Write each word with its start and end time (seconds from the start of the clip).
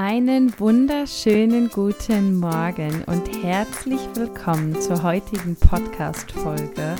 Einen 0.00 0.56
wunderschönen 0.60 1.70
guten 1.70 2.38
Morgen 2.38 3.02
und 3.06 3.42
herzlich 3.42 3.98
willkommen 4.14 4.80
zur 4.80 5.02
heutigen 5.02 5.56
Podcast-Folge. 5.56 6.94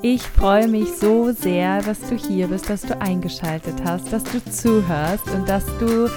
Ich 0.00 0.22
freue 0.22 0.66
mich 0.66 0.88
so 0.88 1.32
sehr, 1.32 1.82
dass 1.82 2.00
du 2.00 2.14
hier 2.16 2.48
bist, 2.48 2.70
dass 2.70 2.80
du 2.80 2.98
eingeschaltet 2.98 3.74
hast, 3.84 4.10
dass 4.10 4.24
du 4.24 4.42
zuhörst 4.50 5.30
und 5.34 5.46
dass 5.50 5.66
du 5.80 6.10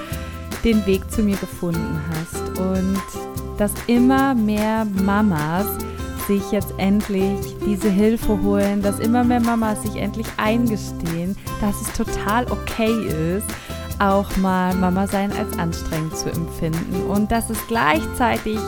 den 0.64 0.86
Weg 0.86 1.12
zu 1.12 1.24
mir 1.24 1.36
gefunden 1.36 2.00
hast 2.12 2.58
und 2.58 3.02
dass 3.58 3.74
immer 3.88 4.34
mehr 4.34 4.86
Mamas 5.04 5.66
sich 6.28 6.54
jetzt 6.54 6.74
endlich 6.78 7.38
diese 7.66 7.90
Hilfe 7.90 8.42
holen, 8.42 8.82
dass 8.82 9.02
immer 9.02 9.26
mehr 9.26 9.42
Mamas 9.42 9.82
sich 9.84 9.98
endlich 9.98 10.28
eingestehen, 10.38 11.36
dass 11.60 11.82
es 11.82 11.92
total 11.92 12.50
okay 12.50 12.94
ist, 13.36 13.48
auch 14.00 14.36
mal 14.38 14.74
Mama 14.76 15.08
sein 15.08 15.32
als 15.32 15.58
anstrengend 15.58 16.16
zu 16.18 16.30
empfinden 16.30 17.04
und 17.10 17.32
dass 17.32 17.50
es 17.50 17.68
gleichzeitig 17.68 18.60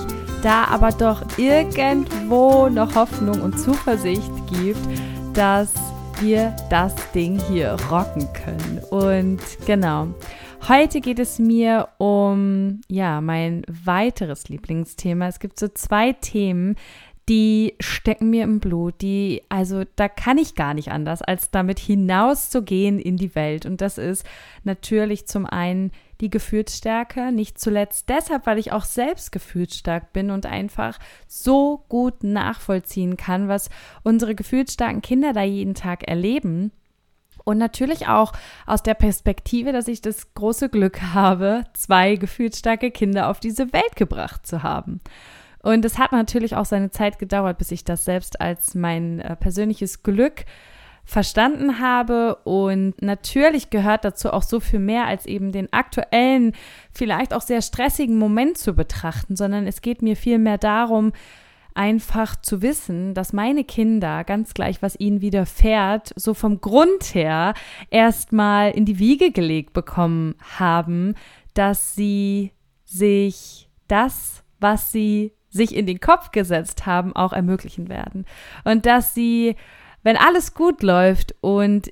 da 0.42 0.66
aber 0.66 0.90
doch 0.92 1.24
irgendwo 1.38 2.70
noch 2.70 2.96
Hoffnung 2.96 3.42
und 3.42 3.58
Zuversicht 3.58 4.32
gibt, 4.48 4.80
dass 5.34 5.74
wir 6.20 6.56
das 6.70 6.94
Ding 7.14 7.40
hier 7.50 7.76
rocken 7.90 8.28
können. 8.34 8.80
Und 8.90 9.40
genau. 9.66 10.08
Heute 10.68 11.02
geht 11.02 11.20
es 11.20 11.38
mir 11.38 11.90
um 11.98 12.82
ja, 12.88 13.22
mein 13.22 13.64
weiteres 13.68 14.50
Lieblingsthema. 14.50 15.28
Es 15.28 15.40
gibt 15.40 15.60
so 15.60 15.68
zwei 15.68 16.14
Themen, 16.14 16.76
die 17.28 17.74
stecken 17.80 18.30
mir 18.30 18.44
im 18.44 18.60
Blut, 18.60 19.02
die, 19.02 19.42
also 19.50 19.84
da 19.96 20.08
kann 20.08 20.38
ich 20.38 20.54
gar 20.54 20.76
nicht 20.76 20.92
anders, 20.92 21.24
als 21.24 21.50
damit 21.50 21.80
hinauszugehen 21.80 23.00
in 23.00 23.18
die 23.18 23.34
Welt. 23.34 23.66
Und 23.66 23.82
das 23.82 23.98
ist 23.98 24.26
natürlich 24.64 25.26
zum 25.26 25.48
einen 25.48 25.92
die 26.22 26.30
Gefühlsstärke, 26.30 27.32
nicht 27.32 27.60
zuletzt 27.60 28.10
deshalb, 28.10 28.46
weil 28.46 28.60
ich 28.60 28.72
auch 28.72 28.86
selbst 28.86 29.32
gefühlsstark 29.32 30.14
bin 30.14 30.30
und 30.30 30.46
einfach 30.46 31.00
so 31.28 31.84
gut 31.90 32.24
nachvollziehen 32.24 33.18
kann, 33.18 33.48
was 33.48 33.70
unsere 34.04 34.36
gefühlsstarken 34.36 35.02
Kinder 35.02 35.34
da 35.34 35.42
jeden 35.42 35.74
Tag 35.74 36.08
erleben. 36.08 36.72
Und 37.44 37.58
natürlich 37.58 38.08
auch 38.08 38.34
aus 38.66 38.82
der 38.82 38.96
Perspektive, 38.96 39.72
dass 39.72 39.88
ich 39.88 40.02
das 40.02 40.34
große 40.34 40.70
Glück 40.70 41.02
habe, 41.02 41.64
zwei 41.74 42.16
gefühlsstarke 42.16 42.92
Kinder 42.92 43.30
auf 43.30 43.40
diese 43.40 43.74
Welt 43.74 43.96
gebracht 43.96 44.48
zu 44.48 44.64
haben. 44.64 45.02
Und 45.66 45.84
es 45.84 45.98
hat 45.98 46.12
natürlich 46.12 46.56
auch 46.56 46.66
seine 46.66 46.92
Zeit 46.92 47.18
gedauert, 47.18 47.58
bis 47.58 47.72
ich 47.72 47.84
das 47.84 48.06
selbst 48.06 48.40
als 48.40 48.76
mein 48.76 49.20
äh, 49.20 49.36
persönliches 49.36 50.04
Glück 50.04 50.46
verstanden 51.06 51.80
habe. 51.80 52.36
Und 52.44 53.02
natürlich 53.02 53.72
gehört 53.72 54.06
dazu 54.06 54.32
auch 54.32 54.44
so 54.44 54.60
viel 54.60 54.78
mehr 54.78 55.08
als 55.08 55.26
eben 55.26 55.52
den 55.52 55.74
aktuellen, 55.74 56.54
vielleicht 56.94 57.34
auch 57.34 57.42
sehr 57.42 57.64
stressigen 57.64 58.20
Moment 58.20 58.60
zu 58.60 58.74
betrachten, 58.74 59.36
sondern 59.36 59.66
es 59.66 59.82
geht 59.82 60.04
mir 60.04 60.16
vielmehr 60.16 60.60
darum, 60.60 61.14
einfach 61.74 62.40
zu 62.40 62.62
wissen, 62.62 63.16
dass 63.16 63.34
meine 63.34 63.64
Kinder, 63.64 64.24
ganz 64.24 64.54
gleich, 64.54 64.84
was 64.84 65.00
ihnen 65.00 65.22
widerfährt, 65.22 66.14
so 66.16 66.36
vom 66.36 66.62
Grund 66.62 67.16
her 67.16 67.56
erstmal 67.90 68.70
in 68.70 68.86
die 68.86 69.00
Wiege 69.00 69.32
gelegt 69.32 69.74
bekommen 69.74 70.36
haben, 70.60 71.16
dass 71.56 71.96
sie 71.96 72.52
sich 72.86 73.68
das, 73.88 74.44
was 74.60 74.92
sie 74.92 75.35
sich 75.56 75.76
in 75.76 75.86
den 75.86 76.00
Kopf 76.00 76.32
gesetzt 76.32 76.86
haben, 76.86 77.16
auch 77.16 77.34
ermöglichen 77.34 77.90
werden. 77.90 78.26
Und 78.64 78.86
dass 78.86 79.14
sie, 79.14 79.56
wenn 80.04 80.18
alles 80.18 80.54
gut 80.54 80.84
läuft 80.84 81.34
und 81.42 81.92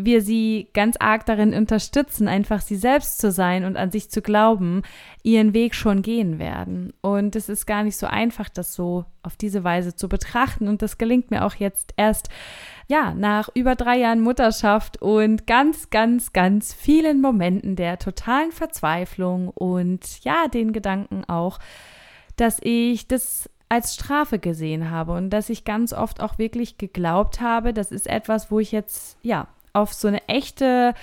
wir 0.00 0.22
sie 0.22 0.68
ganz 0.74 0.96
arg 1.00 1.26
darin 1.26 1.54
unterstützen, 1.54 2.28
einfach 2.28 2.60
sie 2.60 2.76
selbst 2.76 3.18
zu 3.18 3.32
sein 3.32 3.64
und 3.64 3.76
an 3.76 3.90
sich 3.90 4.10
zu 4.10 4.22
glauben, 4.22 4.82
ihren 5.24 5.54
Weg 5.54 5.74
schon 5.74 6.02
gehen 6.02 6.38
werden. 6.38 6.92
Und 7.00 7.34
es 7.34 7.48
ist 7.48 7.66
gar 7.66 7.82
nicht 7.82 7.96
so 7.96 8.06
einfach, 8.06 8.48
das 8.48 8.74
so 8.74 9.06
auf 9.24 9.36
diese 9.36 9.64
Weise 9.64 9.96
zu 9.96 10.08
betrachten. 10.08 10.68
Und 10.68 10.82
das 10.82 10.98
gelingt 10.98 11.32
mir 11.32 11.44
auch 11.44 11.54
jetzt 11.54 11.94
erst, 11.96 12.28
ja, 12.86 13.12
nach 13.12 13.48
über 13.54 13.74
drei 13.74 13.98
Jahren 13.98 14.20
Mutterschaft 14.20 15.02
und 15.02 15.48
ganz, 15.48 15.90
ganz, 15.90 16.32
ganz 16.32 16.72
vielen 16.72 17.20
Momenten 17.20 17.74
der 17.74 17.98
totalen 17.98 18.52
Verzweiflung 18.52 19.48
und 19.48 20.22
ja, 20.22 20.46
den 20.46 20.72
Gedanken 20.72 21.24
auch, 21.24 21.58
dass 22.40 22.58
ich 22.62 23.08
das 23.08 23.50
als 23.68 23.94
Strafe 23.94 24.38
gesehen 24.38 24.90
habe 24.90 25.12
und 25.12 25.30
dass 25.30 25.50
ich 25.50 25.64
ganz 25.64 25.92
oft 25.92 26.20
auch 26.20 26.38
wirklich 26.38 26.78
geglaubt 26.78 27.40
habe, 27.40 27.74
das 27.74 27.92
ist 27.92 28.06
etwas, 28.06 28.50
wo 28.50 28.58
ich 28.58 28.72
jetzt 28.72 29.18
ja 29.22 29.48
auf 29.72 29.92
so 29.92 30.08
eine 30.08 30.26
echte 30.28 30.94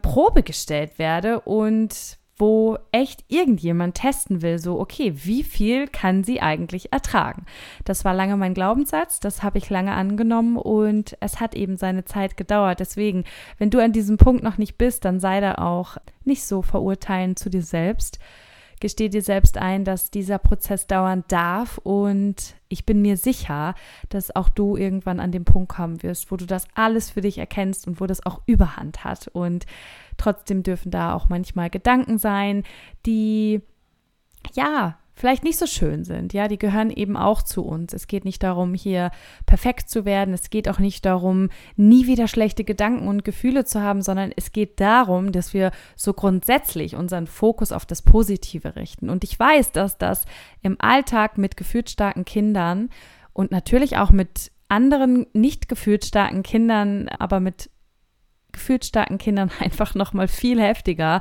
Probe 0.00 0.42
gestellt 0.42 0.98
werde 0.98 1.40
und 1.40 2.18
wo 2.38 2.78
echt 2.92 3.24
irgendjemand 3.28 3.94
testen 3.94 4.42
will, 4.42 4.58
so, 4.58 4.80
okay, 4.80 5.12
wie 5.14 5.44
viel 5.44 5.86
kann 5.86 6.24
sie 6.24 6.40
eigentlich 6.40 6.92
ertragen? 6.92 7.44
Das 7.84 8.04
war 8.04 8.14
lange 8.14 8.36
mein 8.36 8.54
Glaubenssatz, 8.54 9.20
das 9.20 9.42
habe 9.42 9.58
ich 9.58 9.70
lange 9.70 9.92
angenommen 9.92 10.56
und 10.56 11.16
es 11.20 11.40
hat 11.40 11.54
eben 11.54 11.76
seine 11.76 12.04
Zeit 12.04 12.36
gedauert. 12.36 12.80
Deswegen, 12.80 13.24
wenn 13.58 13.70
du 13.70 13.80
an 13.80 13.92
diesem 13.92 14.16
Punkt 14.16 14.42
noch 14.42 14.58
nicht 14.58 14.78
bist, 14.78 15.04
dann 15.04 15.20
sei 15.20 15.40
da 15.40 15.56
auch 15.56 15.98
nicht 16.24 16.44
so 16.44 16.62
verurteilend 16.62 17.38
zu 17.38 17.50
dir 17.50 17.62
selbst 17.62 18.18
gesteh 18.82 19.08
dir 19.08 19.22
selbst 19.22 19.58
ein, 19.58 19.84
dass 19.84 20.10
dieser 20.10 20.38
Prozess 20.38 20.88
dauern 20.88 21.22
darf 21.28 21.78
und 21.78 22.56
ich 22.68 22.84
bin 22.84 23.00
mir 23.00 23.16
sicher, 23.16 23.76
dass 24.08 24.34
auch 24.34 24.48
du 24.48 24.76
irgendwann 24.76 25.20
an 25.20 25.30
den 25.30 25.44
Punkt 25.44 25.70
kommen 25.70 26.02
wirst, 26.02 26.32
wo 26.32 26.36
du 26.36 26.46
das 26.46 26.66
alles 26.74 27.08
für 27.08 27.20
dich 27.20 27.38
erkennst 27.38 27.86
und 27.86 28.00
wo 28.00 28.06
das 28.06 28.26
auch 28.26 28.42
Überhand 28.44 29.04
hat. 29.04 29.28
Und 29.28 29.66
trotzdem 30.16 30.64
dürfen 30.64 30.90
da 30.90 31.14
auch 31.14 31.28
manchmal 31.28 31.70
Gedanken 31.70 32.18
sein, 32.18 32.64
die 33.06 33.62
ja 34.52 34.98
vielleicht 35.14 35.44
nicht 35.44 35.58
so 35.58 35.66
schön 35.66 36.04
sind. 36.04 36.32
Ja, 36.32 36.48
die 36.48 36.58
gehören 36.58 36.90
eben 36.90 37.16
auch 37.16 37.42
zu 37.42 37.64
uns. 37.64 37.92
Es 37.92 38.06
geht 38.06 38.24
nicht 38.24 38.42
darum, 38.42 38.74
hier 38.74 39.10
perfekt 39.46 39.90
zu 39.90 40.04
werden. 40.04 40.34
Es 40.34 40.50
geht 40.50 40.68
auch 40.68 40.78
nicht 40.78 41.04
darum, 41.04 41.50
nie 41.76 42.06
wieder 42.06 42.28
schlechte 42.28 42.64
Gedanken 42.64 43.08
und 43.08 43.24
Gefühle 43.24 43.64
zu 43.64 43.80
haben, 43.80 44.02
sondern 44.02 44.32
es 44.34 44.52
geht 44.52 44.80
darum, 44.80 45.32
dass 45.32 45.54
wir 45.54 45.70
so 45.96 46.12
grundsätzlich 46.12 46.96
unseren 46.96 47.26
Fokus 47.26 47.72
auf 47.72 47.86
das 47.86 48.02
Positive 48.02 48.76
richten. 48.76 49.10
Und 49.10 49.24
ich 49.24 49.38
weiß, 49.38 49.72
dass 49.72 49.98
das 49.98 50.24
im 50.62 50.76
Alltag 50.80 51.38
mit 51.38 51.56
gefühlsstarken 51.56 52.24
Kindern 52.24 52.88
und 53.32 53.50
natürlich 53.50 53.98
auch 53.98 54.10
mit 54.10 54.50
anderen 54.68 55.26
nicht 55.34 55.68
gefühlsstarken 55.68 56.42
Kindern, 56.42 57.08
aber 57.08 57.40
mit 57.40 57.68
gefühlsstarken 58.52 59.18
Kindern 59.18 59.50
einfach 59.60 59.94
noch 59.94 60.12
mal 60.12 60.28
viel 60.28 60.60
heftiger 60.60 61.20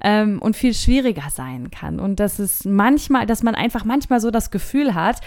ähm, 0.00 0.40
und 0.40 0.56
viel 0.56 0.74
schwieriger 0.74 1.30
sein 1.30 1.70
kann. 1.70 2.00
Und 2.00 2.20
dass 2.20 2.38
es 2.38 2.64
manchmal, 2.64 3.26
dass 3.26 3.42
man 3.42 3.54
einfach 3.54 3.84
manchmal 3.84 4.20
so 4.20 4.30
das 4.30 4.50
Gefühl 4.50 4.94
hat, 4.94 5.20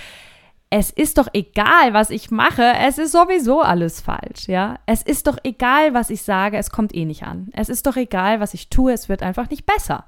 es 0.70 0.90
ist 0.90 1.18
doch 1.18 1.28
egal, 1.34 1.94
was 1.94 2.10
ich 2.10 2.32
mache, 2.32 2.74
es 2.86 2.98
ist 2.98 3.12
sowieso 3.12 3.62
alles 3.62 4.02
falsch, 4.02 4.48
ja. 4.48 4.80
Es 4.86 5.04
ist 5.04 5.28
doch 5.28 5.38
egal, 5.44 5.94
was 5.94 6.10
ich 6.10 6.24
sage, 6.24 6.58
es 6.58 6.72
kommt 6.72 6.94
eh 6.96 7.06
nicht 7.06 7.24
an. 7.24 7.50
Es 7.54 7.70
ist 7.70 7.86
doch 7.86 7.96
egal, 7.96 8.40
was 8.40 8.54
ich 8.54 8.70
tue, 8.70 8.92
es 8.92 9.08
wird 9.08 9.24
einfach 9.24 9.50
nicht 9.50 9.66
besser, 9.66 10.06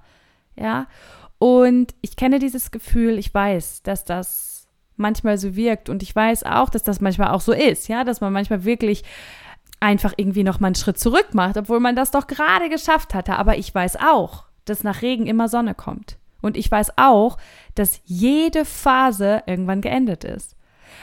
ja. 0.56 0.88
Und 1.40 1.94
ich 2.02 2.16
kenne 2.16 2.40
dieses 2.40 2.72
Gefühl, 2.72 3.20
ich 3.20 3.32
weiß, 3.34 3.84
dass 3.84 4.04
das 4.04 4.68
manchmal 4.96 5.38
so 5.38 5.56
wirkt 5.56 5.90
und 5.90 6.02
ich 6.02 6.16
weiß 6.16 6.44
auch, 6.44 6.70
dass 6.70 6.84
das 6.84 7.02
manchmal 7.02 7.30
auch 7.30 7.42
so 7.42 7.54
ist, 7.54 7.88
ja, 7.88 8.04
dass 8.04 8.20
man 8.20 8.34
manchmal 8.34 8.66
wirklich 8.66 9.04
einfach 9.80 10.14
irgendwie 10.18 10.44
noch 10.44 10.60
mal 10.60 10.68
einen 10.68 10.76
Schritt 10.76 11.00
zurück 11.00 11.34
macht, 11.34 11.58
obwohl 11.58 11.80
man 11.80 11.96
das 11.96 12.12
doch 12.12 12.28
gerade 12.28 12.70
geschafft 12.70 13.14
hatte. 13.14 13.36
Aber 13.38 13.58
ich 13.58 13.74
weiß 13.74 13.98
auch, 13.98 14.46
dass 14.66 14.84
nach 14.84 15.02
Regen 15.02 15.28
immer 15.28 15.48
Sonne 15.48 15.74
kommt. 15.74 16.18
Und 16.42 16.58
ich 16.58 16.70
weiß 16.70 16.94
auch, 16.98 17.38
dass 17.76 18.02
jede 18.06 18.66
Phase 18.66 19.44
irgendwann 19.46 19.82
geendet 19.82 20.24
ist. 20.24 20.56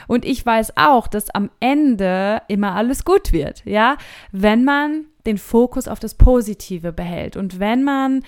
Und 0.07 0.25
ich 0.25 0.45
weiß 0.45 0.77
auch, 0.77 1.07
dass 1.07 1.29
am 1.29 1.49
Ende 1.59 2.41
immer 2.47 2.73
alles 2.73 3.05
gut 3.05 3.31
wird, 3.31 3.63
ja, 3.65 3.97
wenn 4.31 4.63
man 4.63 5.05
den 5.25 5.37
Fokus 5.37 5.87
auf 5.87 5.99
das 5.99 6.15
Positive 6.15 6.91
behält 6.91 7.37
und 7.37 7.59
wenn 7.59 7.83
man 7.83 8.23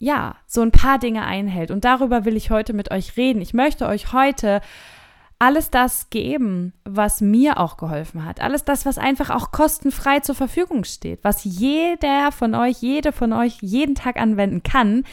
ja, 0.00 0.36
so 0.46 0.62
ein 0.62 0.70
paar 0.70 0.98
Dinge 0.98 1.24
einhält. 1.24 1.70
Und 1.70 1.84
darüber 1.84 2.24
will 2.24 2.36
ich 2.36 2.50
heute 2.50 2.72
mit 2.72 2.90
euch 2.90 3.16
reden. 3.16 3.42
Ich 3.42 3.54
möchte 3.54 3.86
euch 3.86 4.12
heute 4.12 4.60
alles 5.38 5.70
das 5.70 6.10
geben, 6.10 6.72
was 6.84 7.20
mir 7.20 7.58
auch 7.58 7.76
geholfen 7.76 8.24
hat. 8.24 8.40
Alles 8.40 8.64
das, 8.64 8.84
was 8.86 8.98
einfach 8.98 9.30
auch 9.30 9.52
kostenfrei 9.52 10.20
zur 10.20 10.34
Verfügung 10.34 10.84
steht, 10.84 11.20
was 11.22 11.44
jeder 11.44 12.32
von 12.32 12.54
euch, 12.54 12.78
jede 12.80 13.12
von 13.12 13.32
euch 13.32 13.58
jeden 13.60 13.94
Tag 13.94 14.20
anwenden 14.20 14.62
kann 14.62 15.04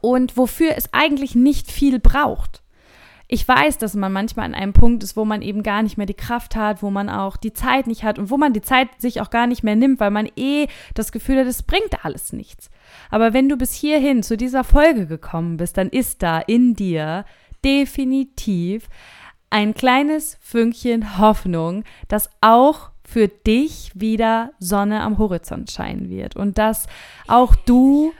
und 0.00 0.36
wofür 0.36 0.72
es 0.76 0.92
eigentlich 0.94 1.34
nicht 1.34 1.70
viel 1.70 1.98
braucht. 1.98 2.62
Ich 3.32 3.46
weiß, 3.46 3.78
dass 3.78 3.94
man 3.94 4.12
manchmal 4.12 4.46
an 4.46 4.54
einem 4.54 4.72
Punkt 4.72 5.04
ist, 5.04 5.16
wo 5.16 5.24
man 5.24 5.40
eben 5.40 5.62
gar 5.62 5.84
nicht 5.84 5.96
mehr 5.96 6.06
die 6.06 6.14
Kraft 6.14 6.56
hat, 6.56 6.82
wo 6.82 6.90
man 6.90 7.08
auch 7.08 7.36
die 7.36 7.52
Zeit 7.52 7.86
nicht 7.86 8.02
hat 8.02 8.18
und 8.18 8.28
wo 8.28 8.36
man 8.36 8.52
die 8.52 8.60
Zeit 8.60 8.88
sich 8.98 9.20
auch 9.20 9.30
gar 9.30 9.46
nicht 9.46 9.62
mehr 9.62 9.76
nimmt, 9.76 10.00
weil 10.00 10.10
man 10.10 10.28
eh 10.34 10.66
das 10.94 11.12
Gefühl 11.12 11.38
hat, 11.38 11.46
es 11.46 11.62
bringt 11.62 12.04
alles 12.04 12.32
nichts. 12.32 12.70
Aber 13.08 13.32
wenn 13.32 13.48
du 13.48 13.56
bis 13.56 13.72
hierhin 13.72 14.24
zu 14.24 14.36
dieser 14.36 14.64
Folge 14.64 15.06
gekommen 15.06 15.58
bist, 15.58 15.76
dann 15.76 15.90
ist 15.90 16.24
da 16.24 16.40
in 16.40 16.74
dir 16.74 17.24
definitiv 17.64 18.88
ein 19.50 19.74
kleines 19.74 20.38
Fünkchen 20.40 21.18
Hoffnung, 21.18 21.84
dass 22.08 22.30
auch 22.40 22.90
für 23.04 23.28
dich 23.28 23.90
wieder 23.94 24.52
Sonne 24.60 25.00
am 25.02 25.18
Horizont 25.18 25.70
scheinen 25.70 26.08
wird 26.08 26.36
und 26.36 26.58
dass 26.58 26.86
auch 27.26 27.56
du 27.56 28.12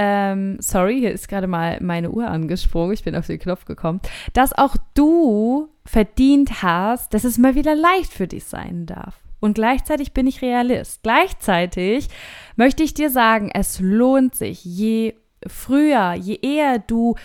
ähm, 0.00 0.58
sorry, 0.60 1.00
hier 1.00 1.10
ist 1.10 1.26
gerade 1.26 1.48
mal 1.48 1.78
meine 1.80 2.10
Uhr 2.10 2.28
angesprungen, 2.28 2.92
ich 2.92 3.02
bin 3.02 3.16
auf 3.16 3.26
den 3.26 3.40
Knopf 3.40 3.64
gekommen, 3.64 4.00
dass 4.32 4.56
auch 4.56 4.76
du 4.94 5.68
verdient 5.84 6.62
hast, 6.62 7.12
dass 7.14 7.24
es 7.24 7.36
mal 7.36 7.56
wieder 7.56 7.74
leicht 7.74 8.12
für 8.12 8.28
dich 8.28 8.44
sein 8.44 8.86
darf. 8.86 9.18
Und 9.40 9.54
gleichzeitig 9.54 10.12
bin 10.12 10.28
ich 10.28 10.40
Realist. 10.40 11.02
Gleichzeitig 11.02 12.08
möchte 12.54 12.84
ich 12.84 12.94
dir 12.94 13.10
sagen, 13.10 13.50
es 13.52 13.80
lohnt 13.80 14.36
sich, 14.36 14.64
je 14.64 15.14
früher, 15.46 16.12
je 16.14 16.38
eher 16.42 16.78
du 16.78 17.16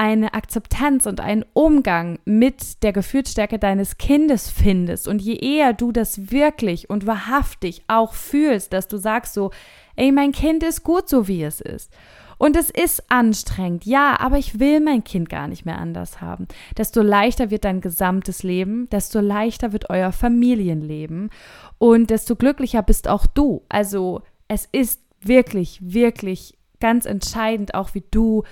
eine 0.00 0.32
Akzeptanz 0.32 1.04
und 1.04 1.20
einen 1.20 1.44
Umgang 1.52 2.20
mit 2.24 2.82
der 2.82 2.94
Gefühlsstärke 2.94 3.58
deines 3.58 3.98
Kindes 3.98 4.48
findest 4.48 5.06
und 5.06 5.20
je 5.20 5.34
eher 5.34 5.74
du 5.74 5.92
das 5.92 6.30
wirklich 6.30 6.88
und 6.88 7.06
wahrhaftig 7.06 7.82
auch 7.86 8.14
fühlst, 8.14 8.72
dass 8.72 8.88
du 8.88 8.96
sagst 8.96 9.34
so, 9.34 9.50
ey, 9.96 10.10
mein 10.10 10.32
Kind 10.32 10.62
ist 10.62 10.84
gut 10.84 11.10
so 11.10 11.28
wie 11.28 11.42
es 11.42 11.60
ist. 11.60 11.92
Und 12.38 12.56
es 12.56 12.70
ist 12.70 13.10
anstrengend, 13.10 13.84
ja, 13.84 14.18
aber 14.18 14.38
ich 14.38 14.58
will 14.58 14.80
mein 14.80 15.04
Kind 15.04 15.28
gar 15.28 15.48
nicht 15.48 15.66
mehr 15.66 15.76
anders 15.76 16.22
haben. 16.22 16.48
Desto 16.78 17.02
leichter 17.02 17.50
wird 17.50 17.66
dein 17.66 17.82
gesamtes 17.82 18.42
Leben, 18.42 18.88
desto 18.88 19.20
leichter 19.20 19.74
wird 19.74 19.90
euer 19.90 20.12
Familienleben 20.12 21.28
und 21.76 22.08
desto 22.08 22.36
glücklicher 22.36 22.82
bist 22.82 23.06
auch 23.06 23.26
du. 23.26 23.64
Also 23.68 24.22
es 24.48 24.66
ist 24.72 25.02
wirklich, 25.20 25.78
wirklich 25.82 26.56
ganz 26.80 27.04
entscheidend, 27.04 27.74
auch 27.74 27.94
wie 27.94 28.04
du 28.10 28.44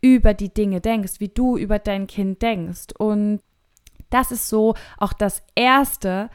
über 0.00 0.34
die 0.34 0.52
Dinge 0.52 0.80
denkst, 0.80 1.14
wie 1.18 1.28
du 1.28 1.56
über 1.56 1.78
dein 1.78 2.06
Kind 2.06 2.42
denkst. 2.42 2.88
Und 2.98 3.40
das 4.10 4.30
ist 4.30 4.48
so 4.48 4.74
auch 4.98 5.12
das 5.12 5.42
Erste, 5.54 6.30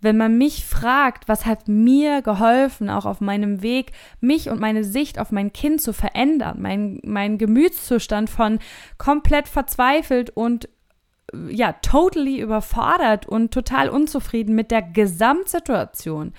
wenn 0.00 0.16
man 0.16 0.36
mich 0.36 0.64
fragt, 0.64 1.28
was 1.28 1.46
hat 1.46 1.68
mir 1.68 2.22
geholfen, 2.22 2.90
auch 2.90 3.06
auf 3.06 3.20
meinem 3.20 3.62
Weg, 3.62 3.92
mich 4.20 4.50
und 4.50 4.60
meine 4.60 4.82
Sicht 4.82 5.18
auf 5.20 5.30
mein 5.30 5.52
Kind 5.52 5.80
zu 5.80 5.92
verändern, 5.92 6.60
mein, 6.60 7.00
mein 7.04 7.38
Gemütszustand 7.38 8.28
von 8.28 8.58
komplett 8.98 9.46
verzweifelt 9.46 10.30
und 10.30 10.68
ja, 11.48 11.72
totally 11.72 12.40
überfordert 12.40 13.26
und 13.26 13.54
total 13.54 13.88
unzufrieden 13.88 14.54
mit 14.54 14.70
der 14.70 14.82
Gesamtsituation. 14.82 16.34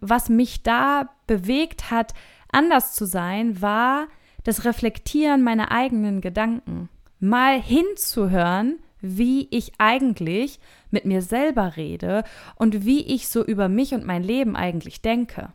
Was 0.00 0.28
mich 0.28 0.62
da 0.62 1.10
bewegt 1.26 1.90
hat, 1.90 2.14
anders 2.50 2.94
zu 2.94 3.04
sein, 3.04 3.60
war 3.60 4.06
das 4.44 4.64
Reflektieren 4.64 5.42
meiner 5.42 5.70
eigenen 5.70 6.20
Gedanken. 6.20 6.88
Mal 7.20 7.60
hinzuhören, 7.60 8.78
wie 9.00 9.48
ich 9.50 9.72
eigentlich 9.78 10.58
mit 10.90 11.04
mir 11.04 11.22
selber 11.22 11.76
rede 11.76 12.24
und 12.56 12.84
wie 12.84 13.02
ich 13.02 13.28
so 13.28 13.44
über 13.44 13.68
mich 13.68 13.94
und 13.94 14.06
mein 14.06 14.22
Leben 14.22 14.56
eigentlich 14.56 15.02
denke. 15.02 15.52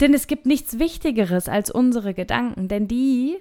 Denn 0.00 0.14
es 0.14 0.26
gibt 0.26 0.46
nichts 0.46 0.78
Wichtigeres 0.78 1.48
als 1.48 1.70
unsere 1.70 2.14
Gedanken, 2.14 2.68
denn 2.68 2.88
die 2.88 3.36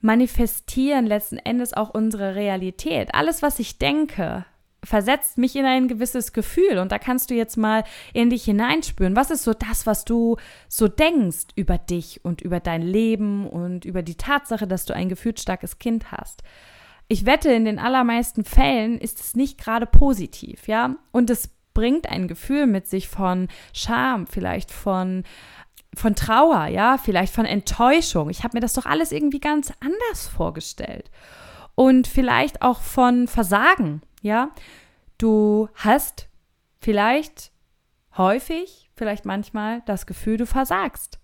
manifestieren 0.00 1.06
letzten 1.06 1.36
Endes 1.36 1.74
auch 1.74 1.90
unsere 1.90 2.34
Realität. 2.34 3.14
Alles, 3.14 3.42
was 3.42 3.58
ich 3.58 3.78
denke, 3.78 4.44
versetzt 4.84 5.38
mich 5.38 5.56
in 5.56 5.64
ein 5.64 5.88
gewisses 5.88 6.32
Gefühl 6.32 6.78
und 6.78 6.90
da 6.92 6.98
kannst 6.98 7.30
du 7.30 7.34
jetzt 7.34 7.56
mal 7.56 7.84
in 8.12 8.30
dich 8.30 8.44
hineinspüren. 8.44 9.16
Was 9.16 9.30
ist 9.30 9.44
so 9.44 9.52
das, 9.52 9.86
was 9.86 10.04
du 10.04 10.36
so 10.68 10.88
denkst 10.88 11.48
über 11.54 11.78
dich 11.78 12.24
und 12.24 12.40
über 12.40 12.60
dein 12.60 12.82
Leben 12.82 13.46
und 13.46 13.84
über 13.84 14.02
die 14.02 14.16
Tatsache, 14.16 14.66
dass 14.66 14.86
du 14.86 14.94
ein 14.94 15.08
gefühlsstarkes 15.08 15.78
Kind 15.78 16.12
hast? 16.12 16.42
Ich 17.08 17.26
wette, 17.26 17.52
in 17.52 17.64
den 17.64 17.78
allermeisten 17.78 18.44
Fällen 18.44 18.98
ist 18.98 19.20
es 19.20 19.34
nicht 19.34 19.58
gerade 19.58 19.86
positiv, 19.86 20.68
ja? 20.68 20.96
Und 21.10 21.28
es 21.28 21.50
bringt 21.74 22.08
ein 22.08 22.28
Gefühl 22.28 22.66
mit 22.66 22.86
sich 22.86 23.08
von 23.08 23.48
Scham, 23.72 24.26
vielleicht 24.26 24.70
von 24.70 25.24
von 25.96 26.14
Trauer, 26.14 26.66
ja, 26.66 26.98
vielleicht 26.98 27.34
von 27.34 27.44
Enttäuschung. 27.44 28.30
Ich 28.30 28.44
habe 28.44 28.56
mir 28.56 28.60
das 28.60 28.74
doch 28.74 28.86
alles 28.86 29.10
irgendwie 29.10 29.40
ganz 29.40 29.72
anders 29.80 30.28
vorgestellt. 30.28 31.10
Und 31.74 32.06
vielleicht 32.06 32.62
auch 32.62 32.80
von 32.80 33.26
Versagen, 33.26 34.02
ja, 34.20 34.50
du 35.18 35.68
hast 35.74 36.28
vielleicht 36.80 37.52
häufig, 38.16 38.90
vielleicht 38.96 39.24
manchmal 39.24 39.82
das 39.86 40.06
Gefühl, 40.06 40.36
du 40.36 40.46
versagst. 40.46 41.18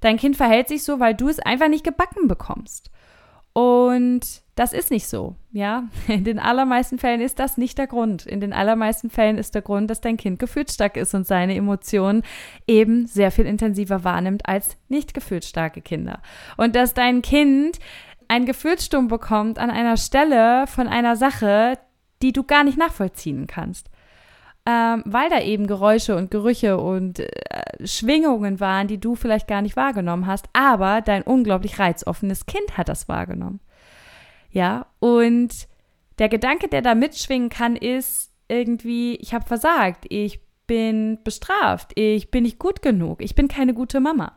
Dein 0.00 0.16
Kind 0.16 0.36
verhält 0.36 0.68
sich 0.68 0.84
so, 0.84 1.00
weil 1.00 1.14
du 1.14 1.28
es 1.28 1.38
einfach 1.38 1.68
nicht 1.68 1.84
gebacken 1.84 2.28
bekommst. 2.28 2.90
Und 3.54 4.42
das 4.56 4.72
ist 4.72 4.90
nicht 4.90 5.06
so, 5.06 5.36
ja. 5.52 5.84
In 6.08 6.24
den 6.24 6.38
allermeisten 6.38 6.98
Fällen 6.98 7.20
ist 7.20 7.38
das 7.38 7.56
nicht 7.56 7.78
der 7.78 7.86
Grund. 7.86 8.26
In 8.26 8.40
den 8.40 8.52
allermeisten 8.52 9.10
Fällen 9.10 9.38
ist 9.38 9.54
der 9.54 9.62
Grund, 9.62 9.88
dass 9.88 10.00
dein 10.00 10.16
Kind 10.16 10.38
gefühlsstark 10.40 10.96
ist 10.96 11.14
und 11.14 11.26
seine 11.26 11.54
Emotionen 11.54 12.22
eben 12.66 13.06
sehr 13.06 13.30
viel 13.30 13.46
intensiver 13.46 14.02
wahrnimmt 14.02 14.46
als 14.46 14.76
nicht 14.88 15.14
gefühlsstarke 15.14 15.82
Kinder. 15.82 16.20
Und 16.56 16.74
dass 16.74 16.94
dein 16.94 17.22
Kind 17.22 17.78
ein 18.26 18.44
Gefühlssturm 18.44 19.06
bekommt 19.06 19.58
an 19.58 19.70
einer 19.70 19.96
Stelle 19.96 20.66
von 20.66 20.88
einer 20.88 21.14
Sache, 21.14 21.78
die 22.22 22.32
du 22.32 22.44
gar 22.44 22.64
nicht 22.64 22.78
nachvollziehen 22.78 23.46
kannst. 23.46 23.90
Ähm, 24.66 25.02
weil 25.04 25.28
da 25.28 25.40
eben 25.42 25.66
Geräusche 25.66 26.16
und 26.16 26.30
Gerüche 26.30 26.78
und 26.78 27.18
äh, 27.18 27.86
Schwingungen 27.86 28.60
waren, 28.60 28.88
die 28.88 28.98
du 28.98 29.14
vielleicht 29.14 29.46
gar 29.46 29.60
nicht 29.60 29.76
wahrgenommen 29.76 30.26
hast, 30.26 30.48
aber 30.54 31.02
dein 31.02 31.22
unglaublich 31.22 31.78
reizoffenes 31.78 32.46
Kind 32.46 32.78
hat 32.78 32.88
das 32.88 33.06
wahrgenommen. 33.06 33.60
Ja, 34.50 34.86
und 35.00 35.68
der 36.18 36.30
Gedanke, 36.30 36.68
der 36.68 36.80
da 36.80 36.94
mitschwingen 36.94 37.50
kann, 37.50 37.76
ist 37.76 38.32
irgendwie, 38.48 39.16
ich 39.16 39.34
habe 39.34 39.44
versagt, 39.44 40.06
ich 40.08 40.40
bin 40.66 41.18
bestraft, 41.24 41.92
ich 41.94 42.30
bin 42.30 42.44
nicht 42.44 42.58
gut 42.58 42.80
genug, 42.80 43.20
ich 43.20 43.34
bin 43.34 43.48
keine 43.48 43.74
gute 43.74 44.00
Mama. 44.00 44.32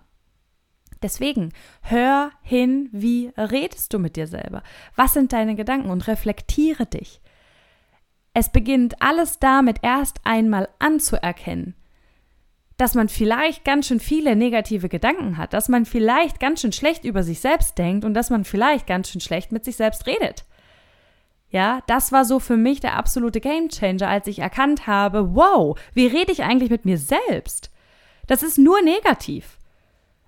Deswegen 1.01 1.53
hör 1.81 2.31
hin, 2.41 2.89
wie 2.91 3.31
redest 3.37 3.93
du 3.93 3.99
mit 3.99 4.15
dir 4.15 4.27
selber? 4.27 4.63
Was 4.95 5.13
sind 5.13 5.31
deine 5.31 5.55
Gedanken 5.55 5.89
und 5.89 6.07
reflektiere 6.07 6.85
dich. 6.85 7.21
Es 8.39 8.49
beginnt 8.49 9.01
alles 9.01 9.39
damit 9.39 9.77
erst 9.81 10.19
einmal 10.23 10.69
anzuerkennen, 10.77 11.73
dass 12.77 12.93
man 12.93 13.09
vielleicht 13.09 13.65
ganz 13.65 13.87
schön 13.87 13.99
viele 13.99 14.35
negative 14.35 14.89
Gedanken 14.89 15.37
hat, 15.37 15.53
dass 15.53 15.69
man 15.69 15.85
vielleicht 15.85 16.39
ganz 16.39 16.61
schön 16.61 16.71
schlecht 16.71 17.03
über 17.03 17.23
sich 17.23 17.39
selbst 17.39 17.79
denkt 17.79 18.05
und 18.05 18.13
dass 18.13 18.29
man 18.29 18.45
vielleicht 18.45 18.85
ganz 18.85 19.09
schön 19.09 19.21
schlecht 19.21 19.51
mit 19.51 19.65
sich 19.65 19.75
selbst 19.75 20.05
redet. 20.05 20.45
Ja, 21.49 21.81
das 21.87 22.11
war 22.11 22.25
so 22.25 22.39
für 22.39 22.57
mich 22.57 22.79
der 22.79 22.95
absolute 22.95 23.41
Gamechanger, 23.41 24.07
als 24.07 24.27
ich 24.27 24.37
erkannt 24.37 24.85
habe, 24.85 25.33
wow, 25.33 25.75
wie 25.95 26.05
rede 26.05 26.31
ich 26.31 26.43
eigentlich 26.43 26.69
mit 26.69 26.85
mir 26.85 26.99
selbst? 26.99 27.71
Das 28.27 28.43
ist 28.43 28.59
nur 28.59 28.83
negativ. 28.83 29.57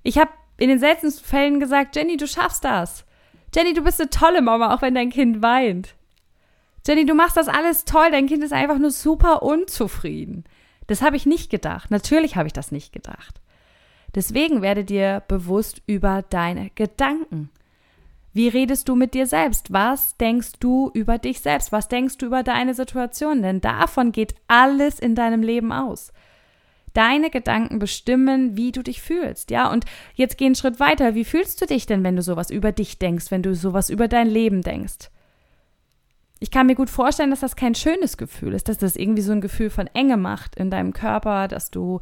Ich 0.01 0.17
habe 0.17 0.31
in 0.57 0.69
den 0.69 0.79
seltensten 0.79 1.23
Fällen 1.23 1.59
gesagt, 1.59 1.95
Jenny, 1.95 2.17
du 2.17 2.25
schaffst 2.25 2.65
das. 2.65 3.05
Jenny, 3.53 3.75
du 3.75 3.83
bist 3.83 4.01
eine 4.01 4.09
tolle 4.09 4.41
Mama, 4.41 4.73
auch 4.73 4.81
wenn 4.81 4.95
dein 4.95 5.11
Kind 5.11 5.43
weint. 5.43 5.93
Jenny, 6.87 7.05
du 7.05 7.13
machst 7.13 7.37
das 7.37 7.47
alles 7.47 7.85
toll, 7.85 8.09
dein 8.11 8.27
Kind 8.27 8.43
ist 8.43 8.53
einfach 8.53 8.77
nur 8.77 8.91
super 8.91 9.43
unzufrieden. 9.43 10.45
Das 10.87 11.01
habe 11.01 11.15
ich 11.15 11.25
nicht 11.25 11.49
gedacht. 11.51 11.91
Natürlich 11.91 12.35
habe 12.35 12.47
ich 12.47 12.53
das 12.53 12.71
nicht 12.71 12.91
gedacht. 12.91 13.41
Deswegen 14.15 14.61
werde 14.61 14.83
dir 14.83 15.21
bewusst 15.27 15.81
über 15.85 16.23
deine 16.29 16.71
Gedanken. 16.71 17.51
Wie 18.33 18.47
redest 18.47 18.89
du 18.89 18.95
mit 18.95 19.13
dir 19.13 19.27
selbst? 19.27 19.71
Was 19.73 20.17
denkst 20.17 20.53
du 20.59 20.91
über 20.93 21.17
dich 21.17 21.41
selbst? 21.41 21.71
Was 21.71 21.87
denkst 21.87 22.17
du 22.17 22.27
über 22.27 22.43
deine 22.43 22.73
Situation? 22.73 23.41
Denn 23.41 23.61
davon 23.61 24.11
geht 24.11 24.35
alles 24.47 24.99
in 24.99 25.15
deinem 25.15 25.41
Leben 25.41 25.71
aus. 25.71 26.11
Deine 26.93 27.29
Gedanken 27.29 27.77
bestimmen, 27.77 28.57
wie 28.57 28.71
du 28.71 28.81
dich 28.81 29.01
fühlst, 29.01 29.51
ja? 29.51 29.71
Und 29.71 29.85
jetzt 30.15 30.37
geh 30.37 30.45
einen 30.45 30.55
Schritt 30.55 30.79
weiter. 30.79 31.13
Wie 31.13 31.25
fühlst 31.25 31.61
du 31.61 31.67
dich 31.67 31.85
denn, 31.85 32.03
wenn 32.03 32.15
du 32.15 32.23
sowas 32.23 32.49
über 32.49 32.71
dich 32.71 32.97
denkst, 32.97 33.29
wenn 33.29 33.43
du 33.43 33.53
sowas 33.53 33.91
über 33.91 34.07
dein 34.07 34.27
Leben 34.27 34.63
denkst? 34.63 35.09
Ich 36.39 36.51
kann 36.51 36.67
mir 36.67 36.75
gut 36.75 36.89
vorstellen, 36.89 37.31
dass 37.31 37.41
das 37.41 37.55
kein 37.55 37.75
schönes 37.75 38.17
Gefühl 38.17 38.53
ist, 38.53 38.69
dass 38.69 38.77
das 38.77 38.95
irgendwie 38.95 39.21
so 39.21 39.31
ein 39.31 39.41
Gefühl 39.41 39.69
von 39.69 39.87
Enge 39.87 40.17
macht 40.17 40.55
in 40.55 40.69
deinem 40.69 40.93
Körper, 40.93 41.47
dass 41.47 41.71
du 41.71 41.99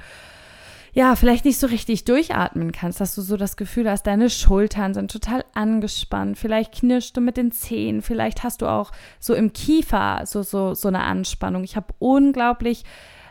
ja, 0.94 1.16
vielleicht 1.16 1.46
nicht 1.46 1.60
so 1.60 1.68
richtig 1.68 2.06
durchatmen 2.06 2.72
kannst, 2.72 3.00
dass 3.00 3.14
du 3.14 3.22
so 3.22 3.38
das 3.38 3.56
Gefühl 3.56 3.88
hast, 3.88 4.08
deine 4.08 4.32
Schultern 4.32 4.96
sind 4.96 5.12
total 5.12 5.46
angespannt, 5.54 6.40
vielleicht 6.40 6.74
knirschst 6.74 7.16
du 7.16 7.22
mit 7.22 7.38
den 7.38 7.52
Zähnen, 7.52 8.02
vielleicht 8.02 8.44
hast 8.44 8.64
du 8.64 8.66
auch 8.66 8.92
so 9.20 9.36
im 9.36 9.54
Kiefer 9.54 10.24
so, 10.26 10.42
so, 10.42 10.74
so 10.74 10.88
eine 10.88 11.02
Anspannung. 11.04 11.64
Ich 11.64 11.76
habe 11.76 11.94
unglaublich 12.00 12.84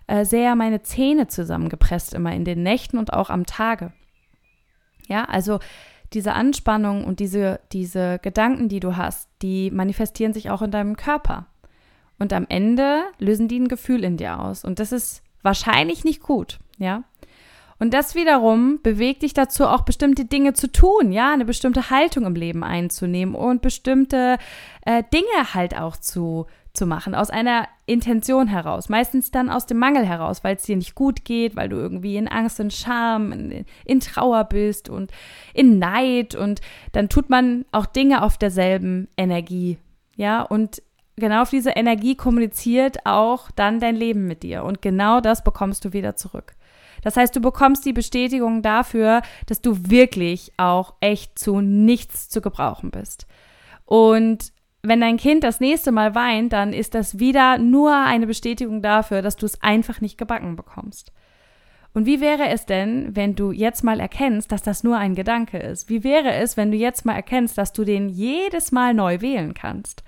äh, 0.06 0.25
sehr 0.25 0.54
meine 0.54 0.82
Zähne 0.82 1.26
zusammengepresst 1.26 2.14
immer 2.14 2.32
in 2.32 2.44
den 2.44 2.62
Nächten 2.62 2.98
und 2.98 3.12
auch 3.12 3.30
am 3.30 3.46
Tage. 3.46 3.92
Ja, 5.08 5.25
also 5.25 5.58
diese 6.12 6.32
Anspannung 6.32 7.04
und 7.04 7.20
diese, 7.20 7.60
diese 7.72 8.18
Gedanken, 8.20 8.68
die 8.68 8.80
du 8.80 8.96
hast, 8.96 9.28
die 9.42 9.70
manifestieren 9.70 10.32
sich 10.32 10.50
auch 10.50 10.62
in 10.62 10.70
deinem 10.70 10.96
Körper. 10.96 11.46
Und 12.18 12.32
am 12.32 12.46
Ende 12.48 13.02
lösen 13.18 13.48
die 13.48 13.58
ein 13.58 13.68
Gefühl 13.68 14.04
in 14.04 14.16
dir 14.16 14.40
aus. 14.40 14.64
Und 14.64 14.78
das 14.78 14.92
ist 14.92 15.22
wahrscheinlich 15.42 16.04
nicht 16.04 16.22
gut, 16.22 16.58
ja. 16.78 17.04
Und 17.78 17.92
das 17.92 18.14
wiederum 18.14 18.80
bewegt 18.82 19.22
dich 19.22 19.34
dazu, 19.34 19.66
auch 19.66 19.82
bestimmte 19.82 20.25
Dinge 20.25 20.54
zu 20.54 20.72
tun, 20.72 21.12
ja, 21.12 21.30
eine 21.32 21.44
bestimmte 21.44 21.90
Haltung 21.90 22.25
im 22.25 22.34
Leben 22.34 22.64
einzunehmen 22.64 23.34
und 23.34 23.60
bestimmte 23.60 24.38
äh, 24.86 25.02
Dinge 25.12 25.52
halt 25.52 25.76
auch 25.76 25.98
zu 25.98 26.46
zu 26.76 26.87
machen, 26.87 27.14
aus 27.14 27.30
einer 27.30 27.68
Intention 27.87 28.47
heraus, 28.47 28.88
meistens 28.88 29.30
dann 29.30 29.50
aus 29.50 29.66
dem 29.66 29.78
Mangel 29.78 30.04
heraus, 30.04 30.45
weil 30.45 30.56
es 30.56 30.62
dir 30.62 30.76
nicht 30.76 30.95
gut 30.95 31.25
geht, 31.25 31.56
weil 31.56 31.68
du 31.68 31.76
irgendwie 31.76 32.16
in 32.16 32.28
Angst 32.28 32.61
und 32.61 32.73
Scham, 32.73 33.33
in, 33.33 33.64
in, 33.85 34.00
Trauer 34.00 34.45
bist 34.45 34.88
und 34.88 35.11
in 35.54 35.78
Neid 35.78 36.35
und 36.35 36.61
dann 36.92 37.09
tut 37.09 37.30
man 37.30 37.64
auch 37.73 37.87
Dinge 37.87 38.23
auf 38.23 38.38
derselben 38.38 39.09
Energie, 39.16 39.78
ja, 40.16 40.42
und 40.42 40.83
genau 41.16 41.42
auf 41.42 41.50
diese 41.50 41.71
Energie 41.71 42.14
kommuniziert 42.14 42.99
auch 43.04 43.50
dann 43.50 43.80
dein 43.80 43.97
Leben 43.97 44.26
mit 44.26 44.42
dir 44.42 44.64
und 44.64 44.83
genau 44.83 45.21
das 45.21 45.42
bekommst 45.42 45.85
du 45.85 45.92
wieder 45.92 46.16
zurück. 46.16 46.54
Das 47.02 47.16
heißt, 47.16 47.37
du 47.37 47.40
bekommst 47.40 47.85
die 47.85 47.92
Bestätigung 47.92 48.62
dafür, 48.62 49.23
dass 49.47 49.61
du 49.61 49.76
wirklich 49.90 50.52
auch 50.56 50.95
echt 51.00 51.38
zu 51.38 51.61
nichts 51.61 52.28
zu 52.28 52.40
gebrauchen 52.40 52.90
bist. 52.90 53.26
Und 53.85 54.52
wenn 54.88 55.00
dein 55.00 55.16
Kind 55.16 55.45
das 55.45 55.61
nächste 55.61 55.93
Mal 55.93 56.14
weint, 56.14 56.52
dann 56.52 56.73
ist 56.73 56.95
das 56.95 57.19
wieder 57.19 57.59
nur 57.59 57.95
eine 57.95 58.26
Bestätigung 58.26 58.83
dafür, 58.83 59.23
dass 59.23 59.37
du 59.37 59.47
es 59.47 59.62
einfach 59.62 60.00
nicht 60.00 60.19
gebacken 60.19 60.57
bekommst. 60.57 61.12
Und 61.97 62.05
wie 62.05 62.21
wäre 62.21 62.49
es 62.49 62.66
denn, 62.66 63.16
wenn 63.16 63.35
du 63.35 63.52
jetzt 63.52 63.83
mal 63.83 64.00
erkennst, 64.00 64.52
dass 64.52 64.62
das 64.62 64.85
nur 64.85 64.99
ein 64.99 65.14
Gedanke 65.14 65.59
ist? 65.59 65.88
Wie 65.88 66.05
wäre 66.05 66.35
es, 66.35 66.59
wenn 66.59 66.71
du 66.71 66.76
jetzt 66.76 67.07
mal 67.07 67.14
erkennst, 67.14 67.57
dass 67.57 67.73
du 67.73 67.85
den 67.85 68.11
jedes 68.11 68.71
Mal 68.71 68.93
neu 68.93 69.23
wählen 69.23 69.55
kannst? 69.55 70.05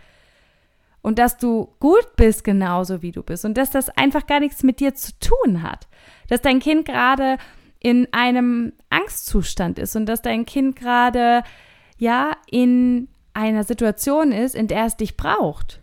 Und 1.00 1.18
dass 1.18 1.38
du 1.38 1.74
gut 1.80 2.16
bist 2.16 2.44
genauso 2.44 3.00
wie 3.00 3.12
du 3.12 3.22
bist 3.22 3.46
und 3.46 3.56
dass 3.56 3.70
das 3.70 3.88
einfach 3.88 4.26
gar 4.26 4.40
nichts 4.40 4.62
mit 4.62 4.80
dir 4.80 4.94
zu 4.94 5.12
tun 5.18 5.62
hat. 5.62 5.88
Dass 6.28 6.42
dein 6.42 6.60
Kind 6.60 6.84
gerade 6.84 7.38
in 7.80 8.06
einem 8.12 8.74
Angstzustand 8.90 9.78
ist 9.78 9.96
und 9.96 10.06
dass 10.06 10.20
dein 10.20 10.44
Kind 10.44 10.76
gerade 10.76 11.42
ja 11.96 12.32
in 12.50 13.08
einer 13.34 13.64
Situation 13.64 14.32
ist, 14.32 14.54
in 14.54 14.68
der 14.68 14.86
es 14.86 14.96
dich 14.96 15.16
braucht. 15.16 15.80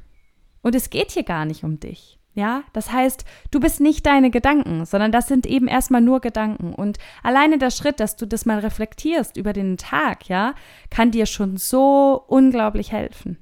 Und 0.61 0.75
es 0.75 0.89
geht 0.89 1.11
hier 1.11 1.23
gar 1.23 1.45
nicht 1.45 1.63
um 1.63 1.79
dich. 1.79 2.19
Ja, 2.33 2.63
das 2.73 2.91
heißt, 2.91 3.23
du 3.51 3.61
bist 3.61 3.79
nicht 3.79 4.05
deine 4.05 4.29
Gedanken, 4.29 4.85
sondern 4.85 5.13
das 5.13 5.27
sind 5.27 5.45
eben 5.45 5.69
erstmal 5.69 6.01
nur 6.01 6.19
Gedanken. 6.19 6.73
Und 6.73 6.97
alleine 7.23 7.57
der 7.57 7.71
Schritt, 7.71 8.01
dass 8.01 8.17
du 8.17 8.25
das 8.25 8.45
mal 8.45 8.59
reflektierst 8.59 9.37
über 9.37 9.53
den 9.53 9.77
Tag, 9.77 10.27
ja, 10.27 10.53
kann 10.89 11.11
dir 11.11 11.27
schon 11.27 11.55
so 11.55 12.21
unglaublich 12.27 12.91
helfen. 12.91 13.37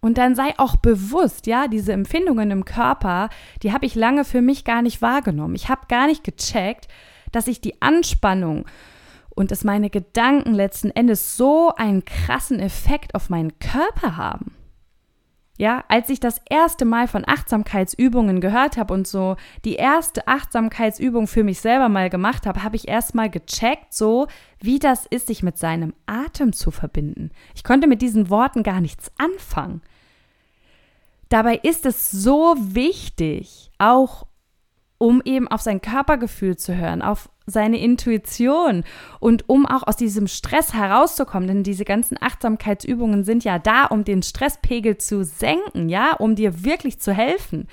Und 0.00 0.18
dann 0.18 0.36
sei 0.36 0.54
auch 0.56 0.76
bewusst, 0.76 1.48
ja, 1.48 1.66
diese 1.66 1.92
Empfindungen 1.92 2.52
im 2.52 2.64
Körper, 2.64 3.28
die 3.62 3.72
habe 3.72 3.86
ich 3.86 3.96
lange 3.96 4.24
für 4.24 4.40
mich 4.40 4.64
gar 4.64 4.80
nicht 4.80 5.02
wahrgenommen. 5.02 5.56
Ich 5.56 5.68
habe 5.68 5.88
gar 5.88 6.06
nicht 6.06 6.22
gecheckt, 6.22 6.86
dass 7.32 7.48
ich 7.48 7.60
die 7.60 7.82
Anspannung 7.82 8.66
und 9.34 9.50
dass 9.50 9.64
meine 9.64 9.90
Gedanken 9.90 10.54
letzten 10.54 10.90
Endes 10.90 11.36
so 11.36 11.72
einen 11.76 12.04
krassen 12.04 12.60
Effekt 12.60 13.14
auf 13.14 13.30
meinen 13.30 13.58
Körper 13.58 14.16
haben. 14.16 14.54
Ja, 15.60 15.84
als 15.88 16.08
ich 16.08 16.20
das 16.20 16.40
erste 16.48 16.86
Mal 16.86 17.06
von 17.06 17.22
Achtsamkeitsübungen 17.26 18.40
gehört 18.40 18.78
habe 18.78 18.94
und 18.94 19.06
so 19.06 19.36
die 19.66 19.74
erste 19.74 20.26
Achtsamkeitsübung 20.26 21.26
für 21.26 21.44
mich 21.44 21.60
selber 21.60 21.90
mal 21.90 22.08
gemacht 22.08 22.46
habe, 22.46 22.62
habe 22.62 22.76
ich 22.76 22.88
erst 22.88 23.14
mal 23.14 23.28
gecheckt, 23.28 23.92
so 23.92 24.26
wie 24.58 24.78
das 24.78 25.04
ist, 25.04 25.26
sich 25.26 25.42
mit 25.42 25.58
seinem 25.58 25.92
Atem 26.06 26.54
zu 26.54 26.70
verbinden. 26.70 27.30
Ich 27.54 27.62
konnte 27.62 27.88
mit 27.88 28.00
diesen 28.00 28.30
Worten 28.30 28.62
gar 28.62 28.80
nichts 28.80 29.12
anfangen. 29.18 29.82
Dabei 31.28 31.56
ist 31.56 31.84
es 31.84 32.10
so 32.10 32.56
wichtig, 32.58 33.70
auch 33.76 34.26
um 35.00 35.22
eben 35.24 35.48
auf 35.48 35.62
sein 35.62 35.80
Körpergefühl 35.80 36.58
zu 36.58 36.76
hören, 36.76 37.00
auf 37.00 37.30
seine 37.46 37.78
Intuition 37.78 38.84
und 39.18 39.48
um 39.48 39.64
auch 39.64 39.86
aus 39.86 39.96
diesem 39.96 40.26
Stress 40.26 40.74
herauszukommen, 40.74 41.48
denn 41.48 41.62
diese 41.62 41.86
ganzen 41.86 42.18
Achtsamkeitsübungen 42.20 43.24
sind 43.24 43.42
ja 43.42 43.58
da, 43.58 43.86
um 43.86 44.04
den 44.04 44.22
Stresspegel 44.22 44.98
zu 44.98 45.24
senken, 45.24 45.88
ja, 45.88 46.12
um 46.16 46.34
dir 46.34 46.64
wirklich 46.64 47.00
zu 47.00 47.14
helfen, 47.14 47.66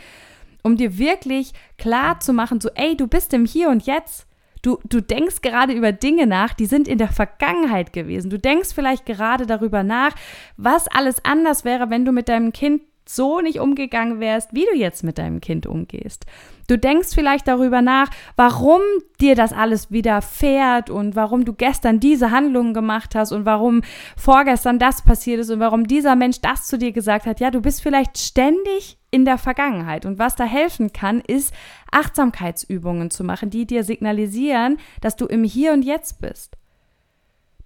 um 0.63 0.77
dir 0.77 0.97
wirklich 0.97 1.51
klar 1.77 2.21
zu 2.21 2.31
machen, 2.31 2.61
so, 2.61 2.69
ey, 2.75 2.95
du 2.95 3.07
bist 3.07 3.33
im 3.33 3.45
Hier 3.45 3.69
und 3.69 3.85
Jetzt. 3.85 4.25
Du, 4.61 4.79
du 4.87 5.01
denkst 5.01 5.41
gerade 5.41 5.73
über 5.73 5.91
Dinge 5.91 6.27
nach, 6.27 6.53
die 6.53 6.65
sind 6.65 6.87
in 6.87 6.97
der 6.97 7.11
Vergangenheit 7.11 7.91
gewesen. 7.91 8.29
Du 8.29 8.39
denkst 8.39 8.69
vielleicht 8.73 9.05
gerade 9.05 9.45
darüber 9.45 9.83
nach, 9.83 10.13
was 10.55 10.87
alles 10.87 11.23
anders 11.25 11.65
wäre, 11.65 11.89
wenn 11.89 12.05
du 12.05 12.13
mit 12.13 12.29
deinem 12.29 12.53
Kind 12.53 12.81
so 13.09 13.41
nicht 13.41 13.59
umgegangen 13.59 14.19
wärst, 14.19 14.53
wie 14.53 14.65
du 14.71 14.77
jetzt 14.77 15.03
mit 15.03 15.17
deinem 15.17 15.41
Kind 15.41 15.65
umgehst. 15.65 16.25
Du 16.67 16.77
denkst 16.77 17.09
vielleicht 17.13 17.47
darüber 17.47 17.81
nach, 17.81 18.09
warum 18.35 18.81
dir 19.21 19.35
das 19.35 19.53
alles 19.53 19.89
widerfährt 19.89 20.89
und 20.89 21.15
warum 21.15 21.45
du 21.45 21.53
gestern 21.53 22.01
diese 22.01 22.31
Handlungen 22.31 22.73
gemacht 22.73 23.15
hast 23.15 23.31
und 23.31 23.45
warum 23.45 23.83
vorgestern 24.17 24.77
das 24.77 25.01
passiert 25.01 25.39
ist 25.39 25.49
und 25.49 25.61
warum 25.61 25.87
dieser 25.87 26.17
Mensch 26.17 26.41
das 26.41 26.67
zu 26.67 26.77
dir 26.77 26.91
gesagt 26.91 27.25
hat. 27.25 27.39
Ja, 27.39 27.51
du 27.51 27.61
bist 27.61 27.81
vielleicht 27.81 28.17
ständig 28.17 28.97
in 29.11 29.23
der 29.23 29.37
Vergangenheit. 29.37 30.05
Und 30.05 30.19
was 30.19 30.35
da 30.35 30.43
helfen 30.43 30.91
kann, 30.91 31.21
ist 31.21 31.53
Achtsamkeitsübungen 31.91 33.11
zu 33.11 33.23
machen, 33.23 33.49
die 33.49 33.65
dir 33.65 33.85
signalisieren, 33.85 34.77
dass 34.99 35.15
du 35.15 35.25
im 35.25 35.45
Hier 35.45 35.71
und 35.71 35.83
Jetzt 35.83 36.19
bist. 36.19 36.57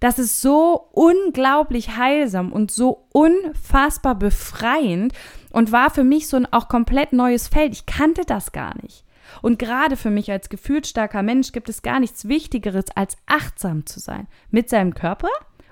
Das 0.02 0.18
ist 0.18 0.40
so 0.40 0.88
unglaublich 0.90 1.96
heilsam 1.96 2.50
und 2.50 2.72
so 2.72 3.06
unfassbar 3.12 4.16
befreiend 4.16 5.12
und 5.50 5.70
war 5.70 5.90
für 5.90 6.02
mich 6.02 6.26
so 6.26 6.36
ein 6.36 6.52
auch 6.52 6.66
komplett 6.66 7.12
neues 7.12 7.46
Feld. 7.46 7.72
Ich 7.72 7.86
kannte 7.86 8.22
das 8.26 8.50
gar 8.50 8.74
nicht. 8.82 9.04
Und 9.42 9.60
gerade 9.60 9.96
für 9.96 10.10
mich 10.10 10.32
als 10.32 10.48
gefühlsstarker 10.48 11.22
Mensch 11.22 11.52
gibt 11.52 11.68
es 11.68 11.82
gar 11.82 12.00
nichts 12.00 12.26
Wichtigeres, 12.26 12.86
als 12.96 13.16
achtsam 13.26 13.86
zu 13.86 14.00
sein. 14.00 14.26
Mit 14.50 14.68
seinem 14.68 14.92
Körper 14.94 15.28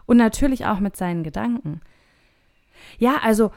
und 0.06 0.16
natürlich 0.16 0.64
auch 0.64 0.78
mit 0.78 0.96
seinen 0.96 1.24
Gedanken. 1.24 1.80
Ja, 2.98 3.16
also 3.24 3.50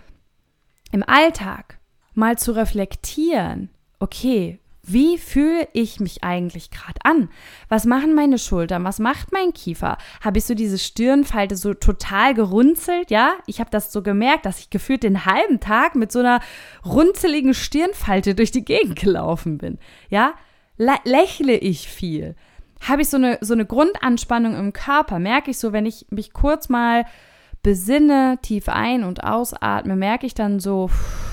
im 0.91 1.03
Alltag 1.03 1.77
mal 2.15 2.39
zu 2.39 2.51
reflektieren, 2.51 3.69
okay, 3.99 4.59
wie 4.85 5.17
fühle 5.17 5.69
ich 5.71 6.01
mich 6.01 6.25
eigentlich 6.25 6.69
gerade 6.69 6.99
an? 7.05 7.29
Was 7.69 7.85
machen 7.85 8.13
meine 8.13 8.37
Schultern? 8.37 8.83
Was 8.83 8.99
macht 8.99 9.31
mein 9.31 9.53
Kiefer? 9.53 9.97
Habe 10.21 10.39
ich 10.39 10.43
so 10.43 10.55
diese 10.55 10.77
Stirnfalte 10.77 11.55
so 11.55 11.73
total 11.73 12.33
gerunzelt? 12.33 13.09
Ja, 13.09 13.33
ich 13.47 13.61
habe 13.61 13.69
das 13.69 13.93
so 13.93 14.03
gemerkt, 14.03 14.45
dass 14.45 14.59
ich 14.59 14.69
gefühlt 14.69 15.03
den 15.03 15.25
halben 15.25 15.61
Tag 15.61 15.95
mit 15.95 16.11
so 16.11 16.19
einer 16.19 16.41
runzeligen 16.85 17.53
Stirnfalte 17.53 18.35
durch 18.35 18.51
die 18.51 18.65
Gegend 18.65 18.99
gelaufen 18.99 19.57
bin. 19.57 19.79
Ja, 20.09 20.33
lächle 20.77 21.55
ich 21.55 21.87
viel? 21.87 22.35
Habe 22.81 23.03
ich 23.03 23.09
so 23.09 23.15
eine, 23.15 23.37
so 23.39 23.53
eine 23.53 23.65
Grundanspannung 23.65 24.53
im 24.55 24.73
Körper? 24.73 25.17
Merke 25.17 25.51
ich 25.51 25.59
so, 25.59 25.71
wenn 25.71 25.85
ich 25.85 26.07
mich 26.09 26.33
kurz 26.33 26.67
mal 26.67 27.05
besinne, 27.61 28.37
tief 28.41 28.67
ein- 28.67 29.05
und 29.05 29.23
ausatme, 29.23 29.95
merke 29.95 30.25
ich 30.25 30.33
dann 30.33 30.59
so, 30.59 30.89
pff, 30.89 31.32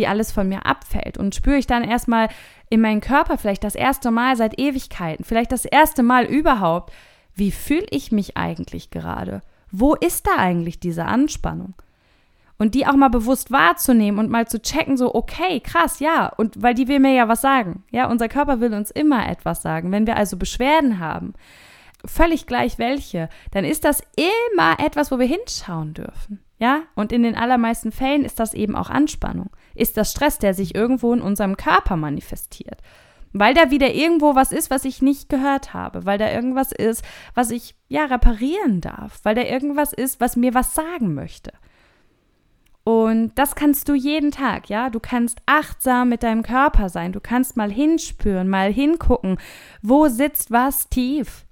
wie 0.00 0.06
alles 0.06 0.32
von 0.32 0.48
mir 0.48 0.64
abfällt. 0.64 1.18
Und 1.18 1.34
spüre 1.34 1.58
ich 1.58 1.66
dann 1.66 1.84
erstmal 1.84 2.28
in 2.70 2.80
meinen 2.80 3.02
Körper 3.02 3.36
vielleicht 3.36 3.62
das 3.62 3.74
erste 3.74 4.10
Mal 4.10 4.34
seit 4.34 4.58
Ewigkeiten, 4.58 5.24
vielleicht 5.24 5.52
das 5.52 5.66
erste 5.66 6.02
Mal 6.02 6.24
überhaupt, 6.24 6.90
wie 7.34 7.50
fühle 7.50 7.86
ich 7.90 8.10
mich 8.10 8.38
eigentlich 8.38 8.90
gerade? 8.90 9.42
Wo 9.70 9.94
ist 9.94 10.26
da 10.26 10.36
eigentlich 10.38 10.80
diese 10.80 11.04
Anspannung? 11.04 11.74
Und 12.56 12.74
die 12.74 12.86
auch 12.86 12.96
mal 12.96 13.10
bewusst 13.10 13.50
wahrzunehmen 13.50 14.18
und 14.18 14.30
mal 14.30 14.48
zu 14.48 14.60
checken, 14.60 14.96
so, 14.96 15.14
okay, 15.14 15.60
krass, 15.60 16.00
ja, 16.00 16.28
und 16.28 16.62
weil 16.62 16.74
die 16.74 16.88
will 16.88 16.98
mir 16.98 17.12
ja 17.12 17.28
was 17.28 17.42
sagen. 17.42 17.84
Ja, 17.90 18.10
unser 18.10 18.28
Körper 18.28 18.60
will 18.60 18.72
uns 18.72 18.90
immer 18.90 19.28
etwas 19.28 19.60
sagen. 19.60 19.92
Wenn 19.92 20.06
wir 20.06 20.16
also 20.16 20.38
Beschwerden 20.38 20.98
haben, 20.98 21.34
völlig 22.06 22.46
gleich 22.46 22.78
welche, 22.78 23.28
dann 23.50 23.66
ist 23.66 23.84
das 23.84 24.02
immer 24.16 24.78
etwas, 24.78 25.10
wo 25.12 25.18
wir 25.18 25.26
hinschauen 25.26 25.92
dürfen. 25.92 26.40
Ja, 26.60 26.82
und 26.94 27.10
in 27.10 27.22
den 27.22 27.36
allermeisten 27.36 27.90
Fällen 27.90 28.22
ist 28.22 28.38
das 28.38 28.52
eben 28.52 28.76
auch 28.76 28.90
Anspannung. 28.90 29.48
Ist 29.74 29.96
das 29.96 30.10
Stress, 30.10 30.38
der 30.38 30.52
sich 30.52 30.74
irgendwo 30.74 31.14
in 31.14 31.22
unserem 31.22 31.56
Körper 31.56 31.96
manifestiert. 31.96 32.82
Weil 33.32 33.54
da 33.54 33.70
wieder 33.70 33.94
irgendwo 33.94 34.34
was 34.34 34.52
ist, 34.52 34.68
was 34.70 34.84
ich 34.84 35.00
nicht 35.00 35.30
gehört 35.30 35.72
habe. 35.72 36.04
Weil 36.04 36.18
da 36.18 36.30
irgendwas 36.30 36.72
ist, 36.72 37.02
was 37.34 37.50
ich 37.50 37.76
ja 37.88 38.04
reparieren 38.04 38.82
darf. 38.82 39.20
Weil 39.22 39.34
da 39.34 39.42
irgendwas 39.42 39.94
ist, 39.94 40.20
was 40.20 40.36
mir 40.36 40.52
was 40.52 40.74
sagen 40.74 41.14
möchte. 41.14 41.52
Und 42.84 43.32
das 43.36 43.54
kannst 43.54 43.88
du 43.88 43.94
jeden 43.94 44.30
Tag, 44.30 44.68
ja. 44.68 44.90
Du 44.90 45.00
kannst 45.00 45.40
achtsam 45.46 46.10
mit 46.10 46.22
deinem 46.22 46.42
Körper 46.42 46.90
sein. 46.90 47.12
Du 47.12 47.20
kannst 47.20 47.56
mal 47.56 47.70
hinspüren, 47.70 48.50
mal 48.50 48.70
hingucken, 48.70 49.38
wo 49.80 50.08
sitzt 50.08 50.50
was 50.50 50.90
tief. 50.90 51.46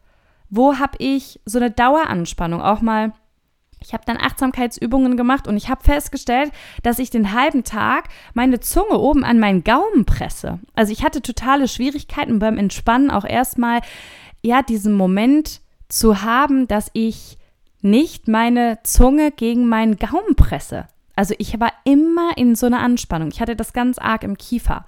Wo 0.50 0.78
habe 0.78 0.96
ich 0.98 1.40
so 1.46 1.58
eine 1.58 1.70
Daueranspannung? 1.70 2.60
Auch 2.60 2.82
mal 2.82 3.12
ich 3.80 3.92
habe 3.92 4.04
dann 4.06 4.16
Achtsamkeitsübungen 4.16 5.16
gemacht 5.16 5.46
und 5.46 5.56
ich 5.56 5.68
habe 5.68 5.84
festgestellt, 5.84 6.52
dass 6.82 6.98
ich 6.98 7.10
den 7.10 7.32
halben 7.32 7.64
Tag 7.64 8.08
meine 8.34 8.60
Zunge 8.60 8.98
oben 8.98 9.24
an 9.24 9.38
meinen 9.38 9.64
Gaumen 9.64 10.04
presse. 10.04 10.58
Also 10.74 10.92
ich 10.92 11.04
hatte 11.04 11.22
totale 11.22 11.68
Schwierigkeiten 11.68 12.38
beim 12.38 12.58
Entspannen 12.58 13.10
auch 13.10 13.24
erstmal 13.24 13.80
ja 14.42 14.62
diesen 14.62 14.94
Moment 14.94 15.60
zu 15.88 16.22
haben, 16.22 16.68
dass 16.68 16.90
ich 16.92 17.38
nicht 17.80 18.28
meine 18.28 18.78
Zunge 18.82 19.30
gegen 19.30 19.68
meinen 19.68 19.96
Gaumen 19.96 20.34
presse. 20.36 20.88
Also 21.14 21.34
ich 21.38 21.58
war 21.58 21.72
immer 21.84 22.36
in 22.36 22.54
so 22.54 22.66
einer 22.66 22.80
Anspannung. 22.80 23.28
Ich 23.28 23.40
hatte 23.40 23.56
das 23.56 23.72
ganz 23.72 23.98
arg 23.98 24.22
im 24.22 24.36
Kiefer. 24.36 24.84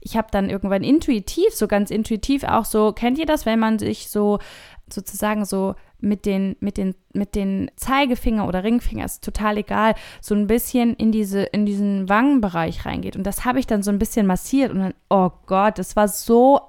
Ich 0.00 0.16
habe 0.16 0.28
dann 0.30 0.50
irgendwann 0.50 0.84
intuitiv, 0.84 1.52
so 1.52 1.66
ganz 1.66 1.90
intuitiv 1.90 2.44
auch 2.44 2.64
so, 2.64 2.92
kennt 2.92 3.18
ihr 3.18 3.26
das, 3.26 3.44
wenn 3.44 3.58
man 3.58 3.78
sich 3.78 4.08
so 4.08 4.38
sozusagen 4.88 5.44
so 5.44 5.74
mit 6.06 6.24
den, 6.24 6.56
mit 6.60 6.76
den, 6.76 6.94
mit 7.12 7.34
den 7.34 7.70
Zeigefinger 7.76 8.46
oder 8.46 8.64
Ringfinger, 8.64 9.04
ist 9.04 9.24
total 9.24 9.58
egal, 9.58 9.94
so 10.20 10.34
ein 10.34 10.46
bisschen 10.46 10.94
in 10.94 11.12
diese, 11.12 11.42
in 11.42 11.66
diesen 11.66 12.08
Wangenbereich 12.08 12.86
reingeht. 12.86 13.16
Und 13.16 13.24
das 13.24 13.44
habe 13.44 13.58
ich 13.58 13.66
dann 13.66 13.82
so 13.82 13.90
ein 13.90 13.98
bisschen 13.98 14.26
massiert 14.26 14.72
und 14.72 14.78
dann, 14.78 14.94
oh 15.10 15.30
Gott, 15.46 15.78
das 15.78 15.96
war 15.96 16.08
so, 16.08 16.60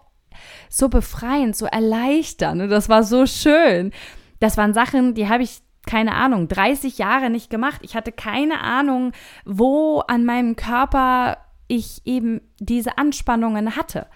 so 0.69 0.89
befreiend, 0.89 1.55
so 1.55 1.65
erleichternd 1.65 2.61
und 2.61 2.69
das 2.69 2.89
war 2.89 3.03
so 3.03 3.25
schön. 3.25 3.91
Das 4.39 4.57
waren 4.57 4.73
Sachen, 4.73 5.13
die 5.13 5.29
habe 5.29 5.43
ich 5.43 5.61
keine 5.85 6.15
Ahnung, 6.15 6.49
30 6.49 6.97
Jahre 6.97 7.29
nicht 7.29 7.49
gemacht. 7.49 7.79
Ich 7.81 7.95
hatte 7.95 8.11
keine 8.11 8.59
Ahnung, 8.59 9.13
wo 9.45 9.99
an 9.99 10.25
meinem 10.25 10.57
Körper 10.57 11.37
ich 11.69 12.01
eben 12.05 12.41
diese 12.59 12.97
Anspannungen 12.97 13.77
hatte. 13.77 14.07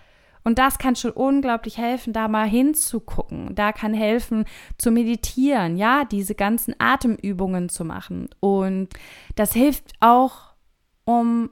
Und 0.43 0.57
das 0.57 0.79
kann 0.79 0.95
schon 0.95 1.11
unglaublich 1.11 1.77
helfen, 1.77 2.13
da 2.13 2.27
mal 2.27 2.47
hinzugucken. 2.47 3.53
Da 3.53 3.71
kann 3.71 3.93
helfen, 3.93 4.45
zu 4.77 4.91
meditieren, 4.91 5.77
ja, 5.77 6.03
diese 6.05 6.35
ganzen 6.35 6.73
Atemübungen 6.79 7.69
zu 7.69 7.85
machen. 7.85 8.29
Und 8.39 8.89
das 9.35 9.53
hilft 9.53 9.93
auch, 9.99 10.53
um 11.05 11.51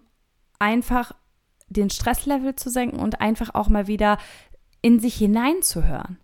einfach 0.58 1.12
den 1.68 1.90
Stresslevel 1.90 2.56
zu 2.56 2.70
senken 2.70 3.00
und 3.00 3.22
einfach 3.22 3.54
auch 3.54 3.70
mal 3.70 3.88
wieder 3.88 4.18
in 4.82 5.00
sich 5.00 5.16
hineinzuhören. 5.16 6.18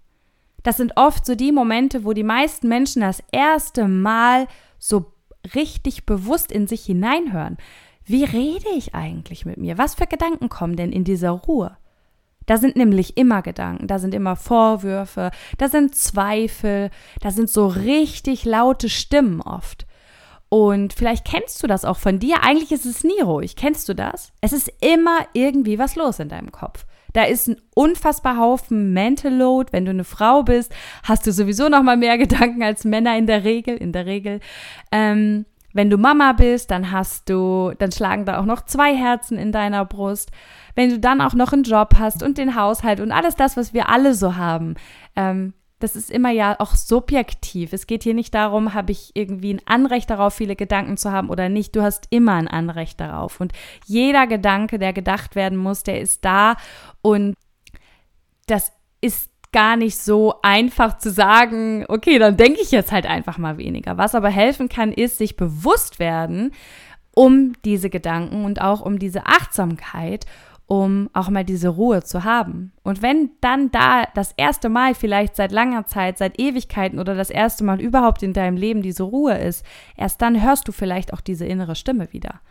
Das 0.64 0.78
sind 0.78 0.94
oft 0.96 1.26
so 1.26 1.36
die 1.36 1.52
Momente, 1.52 2.04
wo 2.04 2.14
die 2.14 2.24
meisten 2.24 2.68
Menschen 2.68 3.02
das 3.02 3.22
erste 3.32 3.88
Mal 3.88 4.48
so 4.80 5.14
richtig 5.54 6.08
bewusst 6.08 6.52
in 6.52 6.66
sich 6.66 6.84
hineinhören. 6.86 7.58
Wie 8.04 8.24
rede 8.24 8.70
ich 8.76 8.96
eigentlich 8.96 9.46
mit 9.46 9.58
mir? 9.58 9.78
Was 9.78 9.94
für 9.94 10.08
Gedanken 10.08 10.50
kommen 10.50 10.76
denn 10.76 10.92
in 10.92 11.04
dieser 11.04 11.32
Ruhe? 11.32 11.78
Da 12.46 12.58
sind 12.58 12.76
nämlich 12.76 13.18
immer 13.18 13.42
Gedanken, 13.42 13.88
da 13.88 14.00
sind 14.00 14.14
immer 14.14 14.36
Vorwürfe, 14.36 15.32
da 15.58 15.68
sind 15.68 15.96
Zweifel, 15.96 16.90
da 17.22 17.32
sind 17.32 17.50
so 17.50 17.68
richtig 17.68 18.46
laute 18.46 18.90
Stimmen 18.90 19.42
oft. 19.42 19.86
Und 20.50 20.94
vielleicht 20.94 21.26
kennst 21.26 21.62
du 21.64 21.68
das 21.68 21.86
auch 21.86 21.98
von 21.98 22.20
dir. 22.20 22.44
Eigentlich 22.44 22.72
ist 22.72 22.86
es 22.86 23.04
nie 23.04 23.20
ruhig. 23.22 23.56
Kennst 23.56 23.90
du 23.90 23.94
das? 23.94 24.32
Es 24.42 24.54
ist 24.54 24.72
immer 24.80 25.26
irgendwie 25.34 25.80
was 25.80 25.96
los 25.96 26.20
in 26.20 26.30
deinem 26.30 26.52
Kopf. 26.52 26.86
Da 27.14 27.24
ist 27.24 27.48
ein 27.48 27.58
unfassbar 27.74 28.38
Haufen 28.38 28.94
Mental 28.94 29.34
Load. 29.34 29.72
Wenn 29.72 29.86
du 29.86 29.92
eine 29.92 30.04
Frau 30.04 30.44
bist, 30.44 30.74
hast 31.04 31.26
du 31.26 31.32
sowieso 31.32 31.68
noch 31.68 31.82
mal 31.82 31.98
mehr 31.98 32.18
Gedanken 32.20 32.62
als 32.62 32.86
Männer 32.86 33.18
in 33.18 33.26
der 33.26 33.44
Regel. 33.44 33.76
In 33.76 33.92
der 33.92 34.06
Regel. 34.06 34.40
Ähm, 34.92 35.46
wenn 35.76 35.90
du 35.90 35.98
Mama 35.98 36.32
bist, 36.32 36.72
dann 36.72 36.92
hast 36.92 37.30
du, 37.30 37.74
dann 37.78 37.92
schlagen 37.92 38.24
da 38.24 38.40
auch 38.40 38.46
noch 38.46 38.64
zwei 38.64 38.96
Herzen 38.96 39.38
in 39.38 39.52
deiner 39.52 39.84
Brust. 39.84 40.32
Wenn 40.74 40.90
du 40.90 41.00
dann 41.00 41.20
auch 41.20 41.34
noch 41.34 41.52
einen 41.52 41.64
Job 41.64 41.96
hast 42.00 42.24
und 42.24 42.38
den 42.38 42.56
Haushalt 42.56 43.02
und 43.02 43.12
alles 43.12 43.36
das, 43.36 43.58
was 43.58 43.74
wir 43.74 43.90
alle 43.90 44.14
so 44.14 44.38
haben, 44.38 44.76
ähm, 45.18 45.54
das 45.80 45.98
ist 45.98 46.10
immer 46.10 46.30
ja 46.30 46.56
auch 46.60 46.76
subjektiv. 46.76 47.74
Es 47.74 47.88
geht 47.88 48.04
hier 48.04 48.14
nicht 48.14 48.34
darum, 48.34 48.74
habe 48.74 48.94
ich 48.94 49.12
irgendwie 49.16 49.54
ein 49.54 49.62
Anrecht 49.66 50.10
darauf, 50.10 50.34
viele 50.34 50.56
Gedanken 50.56 50.96
zu 50.96 51.12
haben 51.12 51.30
oder 51.30 51.50
nicht. 51.50 51.76
Du 51.76 51.82
hast 51.82 52.08
immer 52.10 52.36
ein 52.36 52.48
Anrecht 52.48 53.02
darauf. 53.02 53.42
Und 53.42 53.52
jeder 53.86 54.28
Gedanke, 54.28 54.80
der 54.80 54.94
gedacht 54.94 55.36
werden 55.36 55.58
muss, 55.58 55.84
der 55.84 56.00
ist 56.00 56.24
da. 56.24 56.56
Und 57.02 57.36
das 58.48 58.72
ist 59.02 59.30
gar 59.56 59.78
nicht 59.78 59.98
so 59.98 60.36
einfach 60.42 60.98
zu 60.98 61.10
sagen, 61.10 61.86
okay, 61.88 62.20
dann 62.20 62.36
denke 62.36 62.60
ich 62.62 62.72
jetzt 62.72 62.92
halt 62.92 63.06
einfach 63.06 63.38
mal 63.38 63.58
weniger. 63.58 63.98
Was 63.98 64.14
aber 64.14 64.28
helfen 64.28 64.68
kann, 64.68 64.92
ist 64.92 65.18
sich 65.18 65.38
bewusst 65.38 65.98
werden 65.98 66.52
um 67.16 67.54
diese 67.64 67.90
Gedanken 67.90 68.44
und 68.44 68.60
auch 68.60 68.82
um 68.82 69.00
diese 69.00 69.26
Achtsamkeit, 69.28 70.26
um 70.68 71.10
auch 71.14 71.30
mal 71.30 71.46
diese 71.46 71.70
Ruhe 71.70 72.04
zu 72.04 72.26
haben. 72.26 72.74
Und 72.84 73.02
wenn 73.02 73.30
dann 73.40 73.72
da 73.72 74.04
das 74.14 74.34
erste 74.36 74.68
Mal 74.68 74.94
vielleicht 74.94 75.38
seit 75.38 75.54
langer 75.54 75.86
Zeit, 75.86 76.18
seit 76.18 76.38
Ewigkeiten 76.38 77.00
oder 77.00 77.16
das 77.16 77.30
erste 77.30 77.64
Mal 77.64 77.80
überhaupt 77.80 78.24
in 78.24 78.34
deinem 78.34 78.58
Leben 78.58 78.82
diese 78.82 79.04
Ruhe 79.04 79.38
ist, 79.38 79.66
erst 79.96 80.22
dann 80.22 80.44
hörst 80.44 80.68
du 80.68 80.74
vielleicht 80.74 81.14
auch 81.14 81.22
diese 81.22 81.46
innere 81.46 81.76
Stimme 81.76 82.12
wieder. 82.12 82.42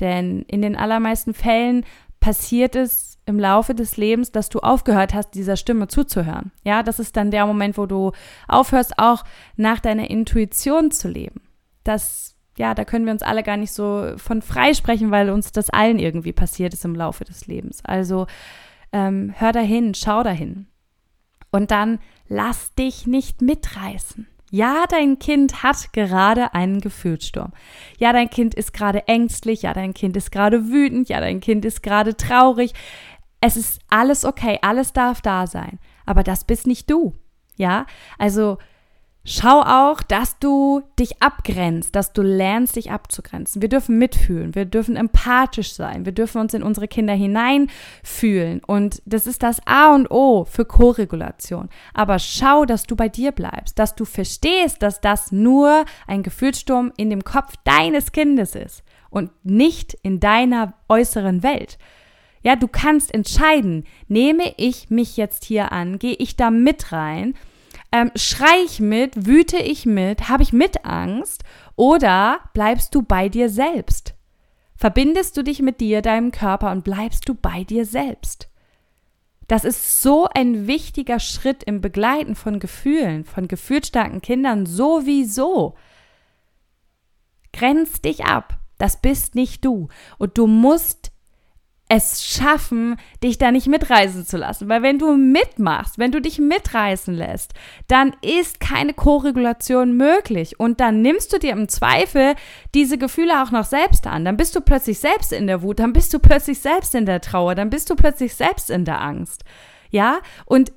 Denn 0.00 0.42
in 0.48 0.62
den 0.62 0.74
allermeisten 0.74 1.32
Fällen 1.32 1.84
passiert 2.26 2.74
es 2.74 3.20
im 3.24 3.38
Laufe 3.38 3.72
des 3.72 3.96
Lebens, 3.96 4.32
dass 4.32 4.48
du 4.48 4.58
aufgehört 4.58 5.14
hast, 5.14 5.36
dieser 5.36 5.56
Stimme 5.56 5.86
zuzuhören. 5.86 6.50
Ja, 6.64 6.82
das 6.82 6.98
ist 6.98 7.16
dann 7.16 7.30
der 7.30 7.46
Moment, 7.46 7.78
wo 7.78 7.86
du 7.86 8.10
aufhörst, 8.48 8.98
auch 8.98 9.22
nach 9.54 9.78
deiner 9.78 10.10
Intuition 10.10 10.90
zu 10.90 11.06
leben. 11.06 11.42
Das, 11.84 12.34
ja, 12.58 12.74
da 12.74 12.84
können 12.84 13.04
wir 13.04 13.12
uns 13.12 13.22
alle 13.22 13.44
gar 13.44 13.56
nicht 13.56 13.70
so 13.70 14.14
von 14.16 14.42
freisprechen, 14.42 15.12
weil 15.12 15.30
uns 15.30 15.52
das 15.52 15.70
allen 15.70 16.00
irgendwie 16.00 16.32
passiert 16.32 16.74
ist 16.74 16.84
im 16.84 16.96
Laufe 16.96 17.22
des 17.22 17.46
Lebens. 17.46 17.78
Also 17.84 18.26
ähm, 18.90 19.32
hör 19.36 19.52
dahin, 19.52 19.94
schau 19.94 20.24
dahin. 20.24 20.66
Und 21.52 21.70
dann 21.70 22.00
lass 22.26 22.74
dich 22.74 23.06
nicht 23.06 23.40
mitreißen. 23.40 24.26
Ja, 24.50 24.84
dein 24.88 25.18
Kind 25.18 25.62
hat 25.62 25.92
gerade 25.92 26.54
einen 26.54 26.80
Gefühlssturm. 26.80 27.52
Ja, 27.98 28.12
dein 28.12 28.30
Kind 28.30 28.54
ist 28.54 28.72
gerade 28.72 29.08
ängstlich. 29.08 29.62
Ja, 29.62 29.74
dein 29.74 29.92
Kind 29.92 30.16
ist 30.16 30.30
gerade 30.30 30.68
wütend. 30.68 31.08
Ja, 31.08 31.20
dein 31.20 31.40
Kind 31.40 31.64
ist 31.64 31.82
gerade 31.82 32.16
traurig. 32.16 32.72
Es 33.40 33.56
ist 33.56 33.80
alles 33.90 34.24
okay. 34.24 34.58
Alles 34.62 34.92
darf 34.92 35.20
da 35.20 35.46
sein. 35.46 35.78
Aber 36.04 36.22
das 36.22 36.44
bist 36.44 36.66
nicht 36.66 36.90
du. 36.90 37.14
Ja, 37.56 37.86
also 38.18 38.58
Schau 39.28 39.60
auch, 39.60 40.02
dass 40.02 40.38
du 40.38 40.82
dich 41.00 41.20
abgrenzt, 41.20 41.96
dass 41.96 42.12
du 42.12 42.22
lernst, 42.22 42.76
dich 42.76 42.92
abzugrenzen. 42.92 43.60
Wir 43.60 43.68
dürfen 43.68 43.98
mitfühlen, 43.98 44.54
wir 44.54 44.66
dürfen 44.66 44.94
empathisch 44.94 45.72
sein, 45.72 46.04
wir 46.04 46.12
dürfen 46.12 46.40
uns 46.40 46.54
in 46.54 46.62
unsere 46.62 46.86
Kinder 46.86 47.12
hineinfühlen. 47.12 48.62
Und 48.64 49.02
das 49.04 49.26
ist 49.26 49.42
das 49.42 49.58
A 49.66 49.92
und 49.96 50.12
O 50.12 50.44
für 50.44 50.64
Koregulation. 50.64 51.70
Aber 51.92 52.20
schau, 52.20 52.66
dass 52.66 52.84
du 52.84 52.94
bei 52.94 53.08
dir 53.08 53.32
bleibst, 53.32 53.80
dass 53.80 53.96
du 53.96 54.04
verstehst, 54.04 54.80
dass 54.80 55.00
das 55.00 55.32
nur 55.32 55.86
ein 56.06 56.22
Gefühlssturm 56.22 56.92
in 56.96 57.10
dem 57.10 57.24
Kopf 57.24 57.54
deines 57.64 58.12
Kindes 58.12 58.54
ist 58.54 58.84
und 59.10 59.32
nicht 59.42 59.94
in 60.02 60.20
deiner 60.20 60.74
äußeren 60.88 61.42
Welt. 61.42 61.78
Ja, 62.44 62.54
du 62.54 62.68
kannst 62.68 63.12
entscheiden, 63.12 63.86
nehme 64.06 64.54
ich 64.56 64.88
mich 64.88 65.16
jetzt 65.16 65.44
hier 65.44 65.72
an, 65.72 65.98
gehe 65.98 66.14
ich 66.14 66.36
da 66.36 66.52
mit 66.52 66.92
rein 66.92 67.34
ähm, 67.96 68.10
schrei 68.14 68.62
ich 68.64 68.80
mit? 68.80 69.26
Wüte 69.26 69.56
ich 69.56 69.86
mit? 69.86 70.28
Habe 70.28 70.42
ich 70.42 70.52
mit 70.52 70.84
Angst? 70.84 71.44
Oder 71.76 72.40
bleibst 72.52 72.94
du 72.94 73.02
bei 73.02 73.28
dir 73.28 73.48
selbst? 73.48 74.14
Verbindest 74.76 75.36
du 75.36 75.42
dich 75.42 75.62
mit 75.62 75.80
dir, 75.80 76.02
deinem 76.02 76.30
Körper 76.30 76.70
und 76.70 76.84
bleibst 76.84 77.28
du 77.28 77.34
bei 77.34 77.64
dir 77.64 77.86
selbst? 77.86 78.50
Das 79.48 79.64
ist 79.64 80.02
so 80.02 80.28
ein 80.34 80.66
wichtiger 80.66 81.20
Schritt 81.20 81.62
im 81.64 81.80
Begleiten 81.80 82.34
von 82.34 82.58
Gefühlen, 82.58 83.24
von 83.24 83.48
gefühlsstarken 83.48 84.20
Kindern 84.20 84.66
sowieso. 84.66 85.76
Grenz 87.52 88.02
dich 88.02 88.24
ab. 88.24 88.58
Das 88.76 89.00
bist 89.00 89.34
nicht 89.34 89.64
du. 89.64 89.88
Und 90.18 90.36
du 90.36 90.46
musst 90.46 91.12
es 91.88 92.24
schaffen, 92.24 92.96
dich 93.22 93.38
da 93.38 93.52
nicht 93.52 93.68
mitreißen 93.68 94.26
zu 94.26 94.36
lassen. 94.36 94.68
Weil 94.68 94.82
wenn 94.82 94.98
du 94.98 95.16
mitmachst, 95.16 95.98
wenn 95.98 96.10
du 96.10 96.20
dich 96.20 96.38
mitreißen 96.38 97.14
lässt, 97.14 97.54
dann 97.86 98.14
ist 98.22 98.58
keine 98.58 98.92
Koregulation 98.92 99.96
möglich. 99.96 100.58
Und 100.58 100.80
dann 100.80 101.00
nimmst 101.00 101.32
du 101.32 101.38
dir 101.38 101.52
im 101.52 101.68
Zweifel 101.68 102.34
diese 102.74 102.98
Gefühle 102.98 103.42
auch 103.42 103.52
noch 103.52 103.64
selbst 103.64 104.06
an. 104.06 104.24
Dann 104.24 104.36
bist 104.36 104.56
du 104.56 104.60
plötzlich 104.60 104.98
selbst 104.98 105.32
in 105.32 105.46
der 105.46 105.62
Wut, 105.62 105.78
dann 105.78 105.92
bist 105.92 106.12
du 106.12 106.18
plötzlich 106.18 106.58
selbst 106.58 106.94
in 106.94 107.06
der 107.06 107.20
Trauer, 107.20 107.54
dann 107.54 107.70
bist 107.70 107.88
du 107.88 107.94
plötzlich 107.94 108.34
selbst 108.34 108.68
in 108.68 108.84
der 108.84 109.00
Angst. 109.00 109.44
Ja, 109.90 110.18
und 110.44 110.72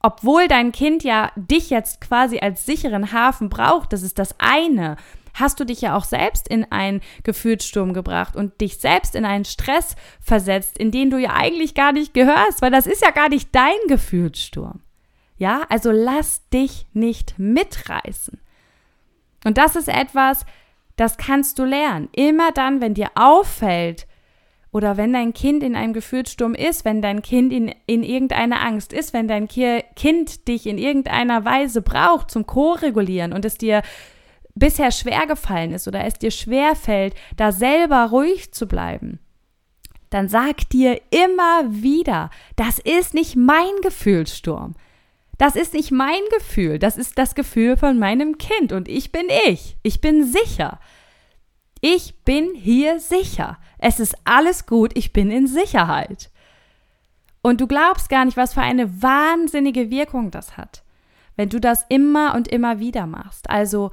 obwohl 0.00 0.48
dein 0.48 0.72
Kind 0.72 1.04
ja 1.04 1.30
dich 1.36 1.70
jetzt 1.70 2.00
quasi 2.00 2.38
als 2.38 2.66
sicheren 2.66 3.12
Hafen 3.12 3.48
braucht, 3.48 3.92
das 3.92 4.02
ist 4.02 4.18
das 4.18 4.34
eine 4.38 4.96
hast 5.36 5.60
du 5.60 5.64
dich 5.64 5.80
ja 5.80 5.96
auch 5.96 6.04
selbst 6.04 6.48
in 6.48 6.70
einen 6.70 7.00
Gefühlssturm 7.22 7.92
gebracht 7.94 8.36
und 8.36 8.60
dich 8.60 8.78
selbst 8.78 9.14
in 9.14 9.24
einen 9.24 9.44
Stress 9.44 9.96
versetzt, 10.20 10.78
in 10.78 10.90
den 10.90 11.10
du 11.10 11.18
ja 11.18 11.34
eigentlich 11.34 11.74
gar 11.74 11.92
nicht 11.92 12.14
gehörst, 12.14 12.62
weil 12.62 12.70
das 12.70 12.86
ist 12.86 13.02
ja 13.02 13.10
gar 13.10 13.28
nicht 13.28 13.54
dein 13.54 13.76
Gefühlssturm. 13.88 14.80
Ja, 15.38 15.66
also 15.68 15.90
lass 15.90 16.48
dich 16.48 16.86
nicht 16.92 17.38
mitreißen. 17.38 18.40
Und 19.44 19.58
das 19.58 19.76
ist 19.76 19.88
etwas, 19.88 20.46
das 20.96 21.18
kannst 21.18 21.58
du 21.58 21.64
lernen. 21.64 22.08
Immer 22.12 22.52
dann, 22.52 22.80
wenn 22.80 22.94
dir 22.94 23.10
auffällt, 23.14 24.06
oder 24.76 24.98
wenn 24.98 25.14
dein 25.14 25.32
Kind 25.32 25.62
in 25.62 25.74
einem 25.74 25.94
Gefühlssturm 25.94 26.54
ist, 26.54 26.84
wenn 26.84 27.00
dein 27.00 27.22
Kind 27.22 27.50
in, 27.50 27.74
in 27.86 28.02
irgendeiner 28.02 28.60
Angst 28.60 28.92
ist, 28.92 29.14
wenn 29.14 29.26
dein 29.26 29.48
Kind 29.48 30.48
dich 30.48 30.66
in 30.66 30.76
irgendeiner 30.76 31.46
Weise 31.46 31.80
braucht 31.80 32.30
zum 32.30 32.44
Co-regulieren 32.44 33.32
und 33.32 33.46
es 33.46 33.56
dir 33.56 33.80
bisher 34.56 34.90
schwer 34.90 35.26
gefallen 35.26 35.72
ist 35.72 35.86
oder 35.86 36.04
es 36.04 36.14
dir 36.14 36.32
schwer 36.32 36.74
fällt, 36.74 37.14
da 37.36 37.52
selber 37.52 38.06
ruhig 38.06 38.52
zu 38.52 38.66
bleiben, 38.66 39.20
dann 40.10 40.28
sag 40.28 40.68
dir 40.70 41.00
immer 41.10 41.64
wieder, 41.68 42.30
das 42.56 42.78
ist 42.78 43.14
nicht 43.14 43.36
mein 43.36 43.80
Gefühlssturm. 43.82 44.74
Das 45.38 45.54
ist 45.54 45.74
nicht 45.74 45.92
mein 45.92 46.22
Gefühl, 46.36 46.78
das 46.78 46.96
ist 46.96 47.18
das 47.18 47.34
Gefühl 47.34 47.76
von 47.76 47.98
meinem 47.98 48.38
Kind 48.38 48.72
und 48.72 48.88
ich 48.88 49.12
bin 49.12 49.26
ich. 49.46 49.76
Ich 49.82 50.00
bin 50.00 50.24
sicher. 50.24 50.80
Ich 51.82 52.24
bin 52.24 52.54
hier 52.54 52.98
sicher. 52.98 53.58
Es 53.78 54.00
ist 54.00 54.16
alles 54.24 54.64
gut, 54.64 54.92
ich 54.96 55.12
bin 55.12 55.30
in 55.30 55.46
Sicherheit. 55.46 56.30
Und 57.42 57.60
du 57.60 57.66
glaubst 57.66 58.08
gar 58.08 58.24
nicht, 58.24 58.38
was 58.38 58.54
für 58.54 58.62
eine 58.62 59.02
wahnsinnige 59.02 59.90
Wirkung 59.90 60.30
das 60.30 60.56
hat. 60.56 60.82
wenn 61.36 61.50
du 61.50 61.60
das 61.60 61.84
immer 61.88 62.34
und 62.34 62.48
immer 62.48 62.80
wieder 62.80 63.06
machst. 63.06 63.48
Also 63.50 63.90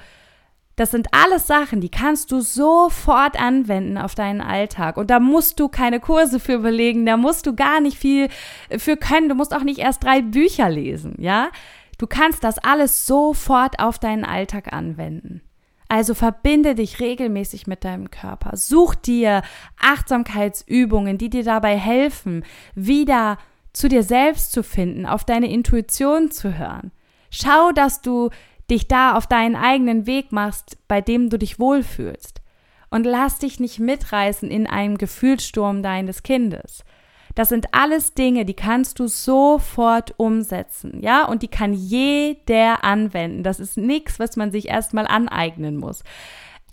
das 0.76 0.92
sind 0.92 1.08
alles 1.12 1.46
Sachen, 1.46 1.82
die 1.82 1.90
kannst 1.90 2.32
du 2.32 2.42
sofort 2.42 3.40
anwenden 3.40 3.98
auf 3.98 4.16
deinen 4.16 4.42
Alltag. 4.42 4.98
Und 4.98 5.10
da 5.10 5.20
musst 5.20 5.60
du 5.60 5.70
keine 5.70 6.00
Kurse 6.00 6.40
für 6.40 6.60
belegen, 6.60 7.06
da 7.06 7.16
musst 7.16 7.46
du 7.46 7.56
gar 7.56 7.80
nicht 7.80 7.98
viel 7.98 8.30
für 8.78 8.98
können. 8.98 9.30
Du 9.30 9.36
musst 9.36 9.56
auch 9.56 9.64
nicht 9.64 9.80
erst 9.80 10.04
drei 10.04 10.22
Bücher 10.22 10.70
lesen, 10.70 11.16
ja? 11.20 11.50
Du 12.00 12.08
kannst 12.08 12.44
das 12.44 12.58
alles 12.58 13.06
sofort 13.06 13.80
auf 13.80 14.00
deinen 14.00 14.26
Alltag 14.26 14.74
anwenden. 14.74 15.42
Also 15.90 16.16
verbinde 16.16 16.74
dich 16.74 17.00
regelmäßig 17.00 17.68
mit 17.68 17.84
deinem 17.84 18.10
Körper. 18.10 18.58
Such 18.58 18.96
dir 18.96 19.44
Achtsamkeitsübungen, 19.80 21.20
die 21.20 21.30
dir 21.30 21.44
dabei 21.44 21.78
helfen, 21.78 22.44
wieder 22.74 23.38
zu 23.74 23.90
dir 23.90 24.02
selbst 24.02 24.52
zu 24.52 24.64
finden, 24.64 25.06
auf 25.06 25.24
deine 25.24 25.52
Intuition 25.52 26.32
zu 26.32 26.58
hören. 26.58 26.92
Schau, 27.30 27.72
dass 27.72 28.02
du 28.02 28.32
dich 28.70 28.88
da 28.88 29.16
auf 29.16 29.28
deinen 29.28 29.56
eigenen 29.56 30.06
Weg 30.06 30.32
machst, 30.32 30.78
bei 30.88 31.02
dem 31.02 31.30
du 31.30 31.38
dich 31.38 31.60
wohlfühlst. 31.60 32.42
Und 32.90 33.06
lass 33.06 33.40
dich 33.40 33.60
nicht 33.60 33.80
mitreißen 33.80 34.52
in 34.52 34.68
einem 34.68 34.98
Gefühlssturm 34.98 35.82
deines 35.82 36.24
Kindes. 36.24 36.84
Das 37.36 37.50
sind 37.50 37.74
alles 37.74 38.14
Dinge, 38.14 38.46
die 38.46 38.54
kannst 38.54 39.00
du 39.00 39.08
sofort 39.08 40.14
umsetzen, 40.18 41.00
ja, 41.02 41.26
und 41.26 41.42
die 41.42 41.48
kann 41.48 41.74
jeder 41.74 42.84
anwenden. 42.84 43.42
Das 43.42 43.60
ist 43.60 43.76
nichts, 43.76 44.20
was 44.20 44.36
man 44.36 44.52
sich 44.52 44.68
erstmal 44.68 45.08
aneignen 45.08 45.78
muss. 45.78 46.04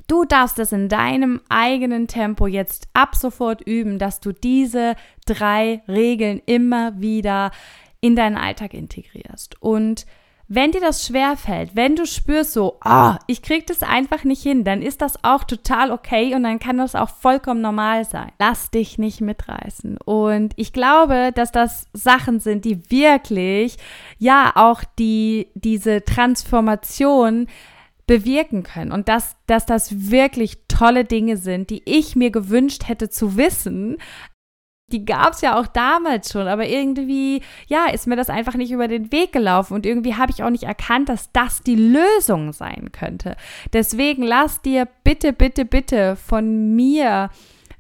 Du 0.07 0.25
darfst 0.25 0.59
es 0.59 0.73
in 0.73 0.89
deinem 0.89 1.41
eigenen 1.49 2.09
Tempo 2.09 2.47
jetzt 2.47 2.89
ab 2.93 3.15
sofort 3.15 3.63
üben, 3.63 3.99
dass 3.99 4.21
du 4.21 4.33
diese 4.33 4.97
drei 5.25 5.83
Regeln 5.89 6.43
immer 6.45 7.01
wieder 7.01 7.53
in 8.01 8.17
deinen 8.17 8.37
Alltag 8.37 8.75
integrierst. 8.75 9.63
Und 9.63 10.07
wenn 10.53 10.73
dir 10.73 10.81
das 10.81 11.07
schwer 11.07 11.37
fällt, 11.37 11.77
wenn 11.77 11.95
du 11.95 12.07
spürst 12.07 12.55
so, 12.55 12.77
ah, 12.81 13.15
oh, 13.15 13.19
ich 13.29 13.41
krieg 13.41 13.69
das 13.69 13.85
einfach 13.85 14.25
nicht 14.25 14.43
hin, 14.43 14.65
dann 14.65 14.83
ist 14.83 15.01
das 15.01 15.23
auch 15.23 15.45
total 15.45 15.93
okay 15.93 16.35
und 16.35 16.43
dann 16.43 16.59
kann 16.59 16.79
das 16.79 16.97
auch 16.97 17.09
vollkommen 17.09 17.61
normal 17.61 18.05
sein. 18.05 18.33
Lass 18.41 18.73
dich 18.73 18.99
nicht 18.99 19.21
mitreißen. 19.21 19.97
Und 20.05 20.53
ich 20.57 20.73
glaube, 20.73 21.31
dass 21.33 21.53
das 21.53 21.87
Sachen 21.93 22.41
sind, 22.41 22.65
die 22.65 22.91
wirklich, 22.91 23.77
ja, 24.19 24.51
auch 24.57 24.83
die, 24.99 25.47
diese 25.55 26.05
Transformation 26.05 27.47
bewirken 28.09 28.65
können 28.65 28.91
und 28.91 29.09
dass, 29.09 29.37
dass 29.47 29.67
das 29.67 30.11
wirklich 30.11 30.59
tolle 30.67 31.05
Dinge 31.05 31.37
sind, 31.37 31.71
die 31.71 31.83
ich 31.85 32.17
mir 32.17 32.33
gewünscht 32.33 32.89
hätte 32.89 33.09
zu 33.09 33.37
wissen, 33.37 33.99
die 34.93 35.05
gab 35.05 35.33
es 35.33 35.41
ja 35.41 35.59
auch 35.59 35.67
damals 35.67 36.33
schon, 36.33 36.49
aber 36.49 36.67
irgendwie, 36.67 37.43
ja, 37.67 37.87
ist 37.87 38.07
mir 38.07 38.17
das 38.17 38.31
einfach 38.31 38.55
nicht 38.55 38.73
über 38.73 38.89
den 38.89 39.13
Weg 39.13 39.33
gelaufen 39.33 39.75
und 39.75 39.87
irgendwie 39.87 40.17
habe 40.17 40.33
ich 40.33 40.43
auch 40.43 40.51
nicht 40.51 40.65
erkannt, 40.65 41.09
dass 41.09 41.33
das 41.33 41.63
die 41.63 41.77
Lösung 41.77 42.53
sein 42.53 42.91
könnte. 42.93 43.37
Deswegen 43.73 44.23
lass 44.23 44.63
dir 44.63 44.87
bitte, 45.05 45.33
bitte, 45.33 45.65
bitte 45.65 46.17
von 46.17 46.75
mir 46.75 47.31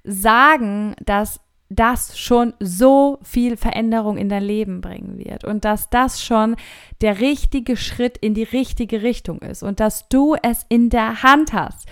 sagen, 0.04 0.94
dass 1.04 1.40
das 1.70 2.18
schon 2.18 2.52
so 2.58 3.18
viel 3.22 3.56
Veränderung 3.56 4.16
in 4.16 4.28
dein 4.28 4.42
Leben 4.42 4.80
bringen 4.80 5.18
wird 5.18 5.44
und 5.44 5.64
dass 5.64 5.88
das 5.88 6.22
schon 6.22 6.56
der 7.00 7.20
richtige 7.20 7.76
Schritt 7.76 8.18
in 8.18 8.34
die 8.34 8.42
richtige 8.42 9.02
Richtung 9.02 9.38
ist 9.38 9.62
und 9.62 9.78
dass 9.78 10.08
du 10.08 10.34
es 10.42 10.66
in 10.68 10.90
der 10.90 11.22
Hand 11.22 11.52
hast. 11.52 11.86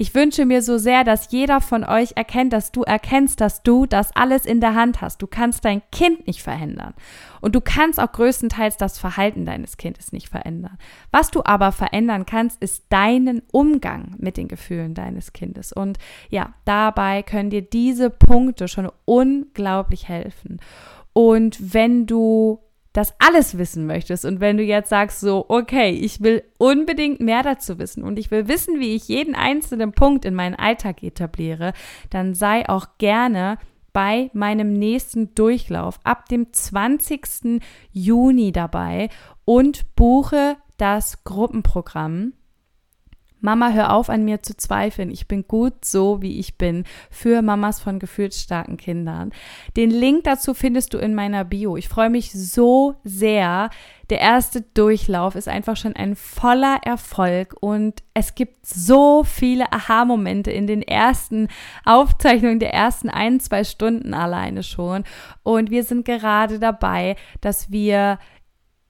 Ich 0.00 0.14
wünsche 0.14 0.46
mir 0.46 0.62
so 0.62 0.78
sehr, 0.78 1.02
dass 1.02 1.32
jeder 1.32 1.60
von 1.60 1.82
euch 1.82 2.12
erkennt, 2.14 2.52
dass 2.52 2.70
du 2.70 2.84
erkennst, 2.84 3.40
dass 3.40 3.64
du 3.64 3.84
das 3.84 4.14
alles 4.14 4.46
in 4.46 4.60
der 4.60 4.76
Hand 4.76 5.00
hast. 5.00 5.20
Du 5.20 5.26
kannst 5.26 5.64
dein 5.64 5.82
Kind 5.90 6.24
nicht 6.28 6.40
verändern. 6.40 6.94
Und 7.40 7.56
du 7.56 7.60
kannst 7.60 7.98
auch 7.98 8.12
größtenteils 8.12 8.76
das 8.76 8.96
Verhalten 8.96 9.44
deines 9.44 9.76
Kindes 9.76 10.12
nicht 10.12 10.28
verändern. 10.28 10.78
Was 11.10 11.32
du 11.32 11.42
aber 11.44 11.72
verändern 11.72 12.26
kannst, 12.26 12.62
ist 12.62 12.84
deinen 12.90 13.42
Umgang 13.50 14.14
mit 14.18 14.36
den 14.36 14.46
Gefühlen 14.46 14.94
deines 14.94 15.32
Kindes. 15.32 15.72
Und 15.72 15.98
ja, 16.30 16.54
dabei 16.64 17.24
können 17.24 17.50
dir 17.50 17.62
diese 17.62 18.08
Punkte 18.08 18.68
schon 18.68 18.88
unglaublich 19.04 20.06
helfen. 20.06 20.60
Und 21.12 21.74
wenn 21.74 22.06
du 22.06 22.60
das 22.92 23.14
alles 23.18 23.58
wissen 23.58 23.86
möchtest 23.86 24.24
und 24.24 24.40
wenn 24.40 24.56
du 24.56 24.62
jetzt 24.62 24.88
sagst 24.88 25.20
so, 25.20 25.46
okay, 25.48 25.90
ich 25.90 26.22
will 26.22 26.42
unbedingt 26.56 27.20
mehr 27.20 27.42
dazu 27.42 27.78
wissen 27.78 28.02
und 28.02 28.18
ich 28.18 28.30
will 28.30 28.48
wissen, 28.48 28.80
wie 28.80 28.94
ich 28.94 29.08
jeden 29.08 29.34
einzelnen 29.34 29.92
Punkt 29.92 30.24
in 30.24 30.34
meinen 30.34 30.54
Alltag 30.54 31.02
etabliere, 31.02 31.72
dann 32.10 32.34
sei 32.34 32.68
auch 32.68 32.86
gerne 32.98 33.58
bei 33.92 34.30
meinem 34.32 34.72
nächsten 34.72 35.34
Durchlauf 35.34 35.98
ab 36.04 36.28
dem 36.28 36.52
20. 36.52 37.60
Juni 37.92 38.52
dabei 38.52 39.08
und 39.44 39.94
buche 39.96 40.56
das 40.76 41.24
Gruppenprogramm 41.24 42.32
Mama, 43.40 43.70
hör 43.70 43.92
auf 43.92 44.10
an 44.10 44.24
mir 44.24 44.42
zu 44.42 44.56
zweifeln. 44.56 45.10
Ich 45.10 45.28
bin 45.28 45.46
gut 45.46 45.84
so, 45.84 46.22
wie 46.22 46.38
ich 46.38 46.58
bin, 46.58 46.84
für 47.10 47.40
Mamas 47.42 47.80
von 47.80 47.98
gefühlsstarken 47.98 48.76
Kindern. 48.76 49.30
Den 49.76 49.90
Link 49.90 50.24
dazu 50.24 50.54
findest 50.54 50.92
du 50.94 50.98
in 50.98 51.14
meiner 51.14 51.44
Bio. 51.44 51.76
Ich 51.76 51.88
freue 51.88 52.10
mich 52.10 52.32
so 52.32 52.96
sehr. 53.04 53.70
Der 54.10 54.20
erste 54.20 54.62
Durchlauf 54.62 55.34
ist 55.34 55.48
einfach 55.48 55.76
schon 55.76 55.94
ein 55.94 56.16
voller 56.16 56.78
Erfolg 56.82 57.54
und 57.60 58.02
es 58.14 58.34
gibt 58.34 58.66
so 58.66 59.22
viele 59.22 59.70
Aha-Momente 59.70 60.50
in 60.50 60.66
den 60.66 60.82
ersten 60.82 61.48
Aufzeichnungen 61.84 62.58
der 62.58 62.72
ersten 62.72 63.10
ein, 63.10 63.38
zwei 63.38 63.64
Stunden 63.64 64.14
alleine 64.14 64.62
schon. 64.62 65.04
Und 65.42 65.70
wir 65.70 65.84
sind 65.84 66.06
gerade 66.06 66.58
dabei, 66.58 67.16
dass 67.42 67.70
wir 67.70 68.18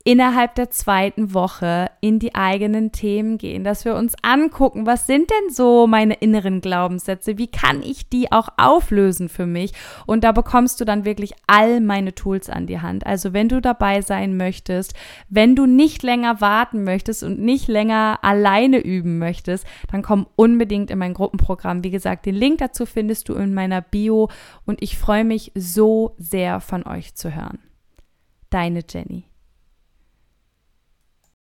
innerhalb 0.09 0.55
der 0.55 0.71
zweiten 0.71 1.35
Woche 1.35 1.91
in 2.01 2.19
die 2.19 2.35
eigenen 2.35 2.93
Themen 2.93 3.37
gehen, 3.37 3.63
dass 3.63 3.85
wir 3.85 3.95
uns 3.95 4.15
angucken, 4.23 4.87
was 4.87 5.07
sind 5.07 5.29
denn 5.29 5.53
so 5.53 5.87
meine 5.87 6.15
inneren 6.15 6.63
Glaubenssätze, 6.63 7.37
wie 7.37 7.49
kann 7.49 7.83
ich 7.83 8.09
die 8.09 8.33
auch 8.33 8.49
auflösen 8.57 9.29
für 9.29 9.45
mich 9.45 9.75
und 10.07 10.25
da 10.25 10.33
bekommst 10.33 10.81
du 10.81 10.87
dann 10.87 11.05
wirklich 11.05 11.35
all 11.47 11.83
meine 11.83 12.15
Tools 12.15 12.49
an 12.49 12.67
die 12.67 12.81
Hand. 12.81 13.05
Also 13.05 13.35
wenn 13.35 13.51
du 13.51 13.61
dabei 13.61 14.01
sein 14.01 14.39
möchtest, 14.39 14.95
wenn 15.29 15.55
du 15.55 15.67
nicht 15.67 16.03
länger 16.03 16.41
warten 16.41 16.85
möchtest 16.85 17.23
und 17.23 17.39
nicht 17.39 17.69
länger 17.69 18.21
alleine 18.23 18.79
üben 18.79 19.19
möchtest, 19.19 19.67
dann 19.93 20.01
komm 20.01 20.27
unbedingt 20.37 20.91
in 20.91 21.01
mein 21.01 21.13
Gruppenprogramm. 21.13 21.85
Wie 21.85 21.91
gesagt, 21.91 22.25
den 22.25 22.35
Link 22.35 22.61
dazu 22.61 22.87
findest 22.87 23.29
du 23.29 23.35
in 23.35 23.53
meiner 23.53 23.83
Bio 23.83 24.31
und 24.65 24.83
ich 24.83 24.97
freue 24.97 25.25
mich 25.25 25.53
so 25.55 26.15
sehr 26.17 26.61
von 26.61 26.87
euch 26.87 27.15
zu 27.15 27.35
hören. 27.35 27.59
Deine 28.49 28.81
Jenny. 28.89 29.28